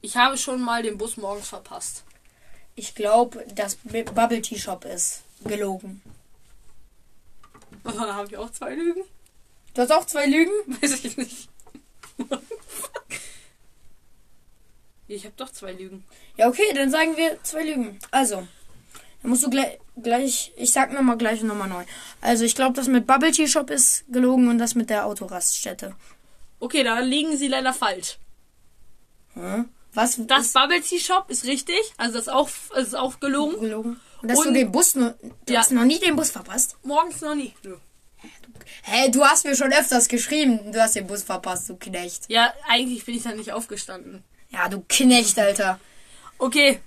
Ich 0.00 0.16
habe 0.16 0.38
schon 0.38 0.60
mal 0.60 0.82
den 0.82 0.96
Bus 0.98 1.16
morgens 1.16 1.48
verpasst. 1.48 2.04
Ich 2.76 2.94
glaube, 2.94 3.44
dass 3.54 3.76
B- 3.76 4.02
Bubble 4.04 4.40
Tea 4.40 4.58
Shop 4.58 4.84
ist 4.84 5.22
gelogen. 5.44 6.02
habe 7.84 8.28
ich 8.28 8.36
auch 8.36 8.50
zwei 8.50 8.74
Lügen? 8.74 9.02
Du 9.74 9.82
hast 9.82 9.92
auch 9.92 10.04
zwei 10.06 10.26
Lügen? 10.26 10.50
Weiß 10.80 11.04
ich 11.04 11.16
nicht. 11.16 11.48
ich 15.08 15.24
habe 15.24 15.34
doch 15.36 15.50
zwei 15.50 15.72
Lügen. 15.72 16.04
Ja, 16.36 16.48
okay, 16.48 16.62
dann 16.74 16.90
sagen 16.90 17.16
wir 17.16 17.42
zwei 17.42 17.64
Lügen. 17.64 17.98
Also, 18.10 18.46
dann 19.22 19.30
musst 19.30 19.42
du 19.44 19.50
gleich, 19.50 19.78
gleich 20.00 20.52
ich 20.56 20.72
sag 20.72 20.92
nochmal 20.92 21.18
gleich 21.18 21.42
nochmal 21.42 21.68
neu. 21.68 21.84
Also, 22.20 22.44
ich 22.44 22.54
glaube, 22.54 22.74
das 22.74 22.86
mit 22.88 23.06
Bubble 23.06 23.32
Tea 23.32 23.48
Shop 23.48 23.70
ist 23.70 24.04
gelogen 24.08 24.48
und 24.48 24.58
das 24.58 24.74
mit 24.74 24.90
der 24.90 25.06
Autoraststätte. 25.06 25.94
Okay, 26.60 26.82
da 26.84 26.98
liegen 27.00 27.36
sie 27.36 27.48
leider 27.48 27.72
falsch. 27.72 28.18
Hm? 29.34 29.68
Was 29.92 30.20
Das 30.26 30.46
ist 30.46 30.54
Bubble 30.54 30.80
Tea 30.82 31.00
Shop 31.00 31.30
ist 31.30 31.44
richtig, 31.44 31.80
also 31.96 32.14
das 32.14 32.22
ist 32.28 32.32
auch, 32.32 32.48
das 32.74 32.88
ist 32.88 32.94
auch 32.94 33.18
gelogen. 33.18 33.60
gelogen? 33.60 34.00
Und 34.22 34.30
dass 34.30 34.38
du 34.40 34.48
Und- 34.48 34.54
den 34.54 34.70
Bus 34.70 34.92
du 34.92 35.14
Ja. 35.48 35.60
hast 35.60 35.72
noch 35.72 35.84
nie 35.84 35.98
den 35.98 36.14
Bus 36.14 36.30
verpasst? 36.30 36.76
Morgens 36.84 37.20
noch 37.22 37.34
nie. 37.34 37.54
Nö. 37.64 37.76
Hä, 38.82 39.10
du 39.10 39.24
hast 39.24 39.44
mir 39.44 39.54
schon 39.56 39.72
öfters 39.72 40.08
geschrieben, 40.08 40.72
du 40.72 40.80
hast 40.82 40.96
den 40.96 41.06
Bus 41.06 41.22
verpasst, 41.22 41.68
du 41.68 41.76
Knecht. 41.76 42.24
Ja, 42.28 42.52
eigentlich 42.68 43.04
bin 43.04 43.14
ich 43.16 43.22
da 43.22 43.32
nicht 43.32 43.52
aufgestanden. 43.52 44.22
Ja, 44.50 44.68
du 44.68 44.82
Knecht, 44.88 45.38
Alter. 45.38 45.78
Okay, 46.38 46.80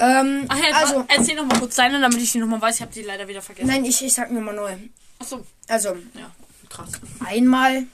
Ähm, 0.00 0.44
Ach 0.48 0.56
ja, 0.56 0.76
also, 0.76 1.04
erzähl 1.08 1.34
noch 1.34 1.44
mal 1.46 1.58
kurz 1.58 1.74
deine, 1.74 2.00
damit 2.00 2.18
ich 2.22 2.30
die 2.30 2.38
noch 2.38 2.46
mal 2.46 2.60
weiß. 2.60 2.76
Ich 2.76 2.82
habe 2.82 2.92
die 2.92 3.02
leider 3.02 3.26
wieder 3.26 3.42
vergessen. 3.42 3.66
nein, 3.66 3.84
ich, 3.84 4.00
ich 4.04 4.12
sag 4.12 4.30
nur 4.30 4.42
mal 4.42 4.54
neu. 4.54 4.76
Achso, 5.18 5.44
Also, 5.66 5.96
ja, 6.14 6.30
krass. 6.68 6.92
einmal, 7.26 7.84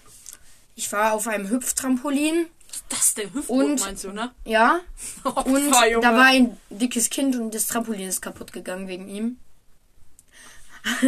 ich 0.75 0.93
war 0.93 1.15
auf 1.15 1.27
einem 1.29 1.49
Hüpftrampolin, 1.49 2.47
ist 2.71 2.85
das 2.91 3.15
denn? 3.15 3.33
Hüftbrot 3.33 3.65
Und- 3.65 3.81
meinst 3.81 4.05
du, 4.05 4.11
ne? 4.13 4.33
ja, 4.45 4.81
Opfer, 5.25 5.47
und 5.47 5.65
Junge. 5.65 6.01
da 6.03 6.13
war 6.15 6.27
ein 6.27 6.59
dickes 6.69 7.09
Kind 7.09 7.37
und 7.37 7.55
das 7.55 7.69
Trampolin 7.69 8.07
ist 8.07 8.21
kaputt 8.21 8.53
gegangen 8.53 8.87
wegen 8.89 9.09
ihm. 9.09 9.39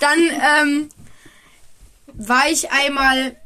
Dann, 0.00 0.18
ähm, 0.18 0.88
war 2.28 2.50
ich 2.50 2.70
einmal 2.70 3.36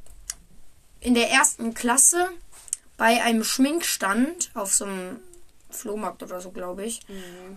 in 1.00 1.14
der 1.14 1.30
ersten 1.30 1.74
Klasse 1.74 2.28
bei 2.96 3.22
einem 3.22 3.44
Schminkstand 3.44 4.50
auf 4.54 4.74
so 4.74 4.84
einem 4.84 5.20
Flohmarkt 5.70 6.22
oder 6.22 6.40
so, 6.40 6.50
glaube 6.50 6.84
ich. 6.84 7.00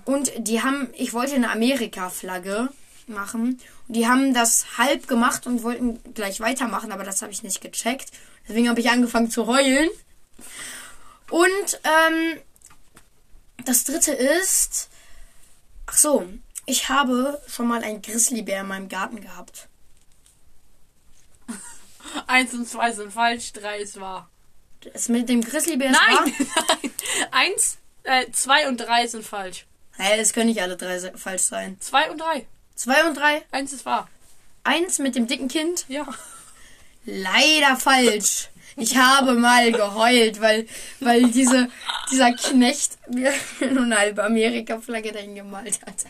Und 0.06 0.32
die 0.38 0.62
haben, 0.62 0.89
ich 0.95 1.13
wollte 1.13 1.36
eine 1.36 1.51
Amerika-Flagge 1.51 2.69
machen. 3.08 3.60
Und 3.88 3.95
die 3.95 4.08
haben 4.08 4.34
das 4.34 4.77
halb 4.77 5.08
gemacht 5.08 5.47
und 5.47 5.63
wollten 5.63 5.99
gleich 6.13 6.39
weitermachen, 6.39 6.91
aber 6.91 7.03
das 7.03 7.21
habe 7.21 7.32
ich 7.32 7.43
nicht 7.43 7.62
gecheckt. 7.62 8.12
Deswegen 8.47 8.69
habe 8.69 8.80
ich 8.80 8.89
angefangen 8.89 9.30
zu 9.30 9.47
heulen. 9.47 9.89
Und 11.30 11.80
ähm, 11.84 12.39
das 13.65 13.84
dritte 13.84 14.12
ist, 14.12 14.89
Ach 15.89 15.97
so, 15.97 16.27
ich 16.65 16.89
habe 16.89 17.41
schon 17.47 17.67
mal 17.67 17.82
einen 17.82 18.01
Grizzlybär 18.01 18.62
in 18.62 18.67
meinem 18.67 18.89
Garten 18.89 19.21
gehabt. 19.21 19.69
Eins 22.38 22.54
und 22.54 22.69
zwei 22.69 22.91
sind 22.91 23.12
falsch, 23.12 23.52
drei 23.52 23.80
ist 23.80 24.00
wahr. 24.00 24.30
Das 24.93 25.10
mit 25.10 25.28
dem 25.28 25.41
Grizzlybär 25.41 25.89
ist 25.89 25.97
wahr? 25.97 26.23
Nein! 26.23 26.34
Nein. 26.84 26.91
Eins, 27.32 27.78
äh, 28.04 28.32
zwei 28.32 28.67
und 28.67 28.78
drei 28.78 29.08
sind 29.08 29.26
falsch. 29.26 29.65
Hey, 29.97 30.19
es 30.19 30.34
können 30.34 30.50
nicht 30.50 30.62
alle 30.62 30.78
drei 30.78 31.00
falsch 31.15 31.41
sein. 31.41 31.78
Zwei 31.80 32.12
und 32.12 32.21
drei. 32.21 32.45
Zwei 32.76 33.08
und 33.08 33.17
drei. 33.17 33.41
Eins 33.50 33.73
ist 33.73 33.88
wahr. 33.88 34.08
Eins 34.63 35.00
mit 35.00 35.15
dem 35.15 35.26
dicken 35.26 35.47
Kind. 35.47 35.86
Ja. 35.88 36.08
Leider 37.06 37.76
falsch. 37.76 38.50
Ich 38.76 38.95
habe 38.97 39.34
mal 39.34 39.71
geheult, 39.71 40.39
weil, 40.39 40.67
weil 41.00 41.32
diese, 41.32 41.69
dieser 42.12 42.34
Knecht 42.34 43.00
mir 43.10 43.34
eine 43.62 43.97
halbe 43.97 44.23
Amerika-Flagge 44.23 45.12
dahin 45.12 45.34
gemalt 45.34 45.80
hat. 45.88 46.06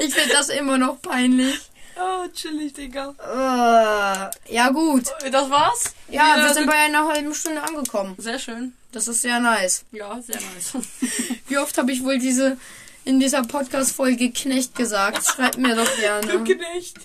Ich 0.00 0.12
finde 0.12 0.32
das 0.32 0.48
immer 0.48 0.78
noch 0.78 1.00
peinlich. 1.00 1.60
Oh, 1.98 2.26
chillig, 2.32 2.72
Digga. 2.72 3.14
Äh, 3.18 4.52
ja 4.54 4.70
gut. 4.70 5.04
Das 5.30 5.50
war's? 5.50 5.94
Ja, 6.08 6.36
wir 6.36 6.54
sind 6.54 6.66
bei 6.66 6.74
einer 6.74 7.06
halben 7.08 7.34
Stunde 7.34 7.62
angekommen. 7.62 8.14
Sehr 8.18 8.38
schön. 8.38 8.72
Das 8.92 9.08
ist 9.08 9.22
sehr 9.22 9.40
nice. 9.40 9.84
Ja, 9.92 10.20
sehr 10.20 10.36
nice. 10.36 10.72
Wie 11.48 11.58
oft 11.58 11.76
habe 11.78 11.92
ich 11.92 12.04
wohl 12.04 12.18
diese 12.18 12.56
in 13.04 13.20
dieser 13.20 13.42
Podcast-Folge 13.42 14.30
Knecht 14.30 14.74
gesagt? 14.74 15.24
Schreibt 15.26 15.58
mir 15.58 15.74
doch 15.74 15.96
gerne. 15.96 16.44
Knecht. 16.44 16.96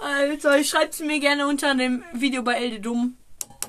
Alter, 0.00 0.62
schreibt's 0.64 1.00
mir 1.00 1.20
gerne 1.20 1.46
unter 1.46 1.74
dem 1.74 2.02
Video 2.12 2.42
bei 2.42 2.54
Elde 2.54 2.80
Dumm. 2.80 3.16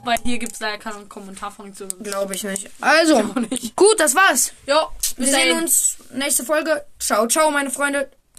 Weil 0.04 0.18
hier 0.24 0.40
gibt's 0.40 0.60
leider 0.60 0.78
keine 0.80 1.06
Kommentarfunktion. 1.06 1.90
Glaube 2.02 2.34
ich 2.34 2.44
nicht. 2.44 2.70
Also, 2.80 3.18
auch 3.18 3.36
nicht. 3.36 3.76
gut, 3.76 4.00
das 4.00 4.16
war's. 4.16 4.54
Jo, 4.66 4.88
Wir 5.18 5.28
sehen 5.28 5.58
uns 5.60 5.98
nächste 6.14 6.44
Folge. 6.44 6.84
Ciao, 6.98 7.28
ciao, 7.28 7.52
meine 7.52 7.70
Freunde. 7.70 8.10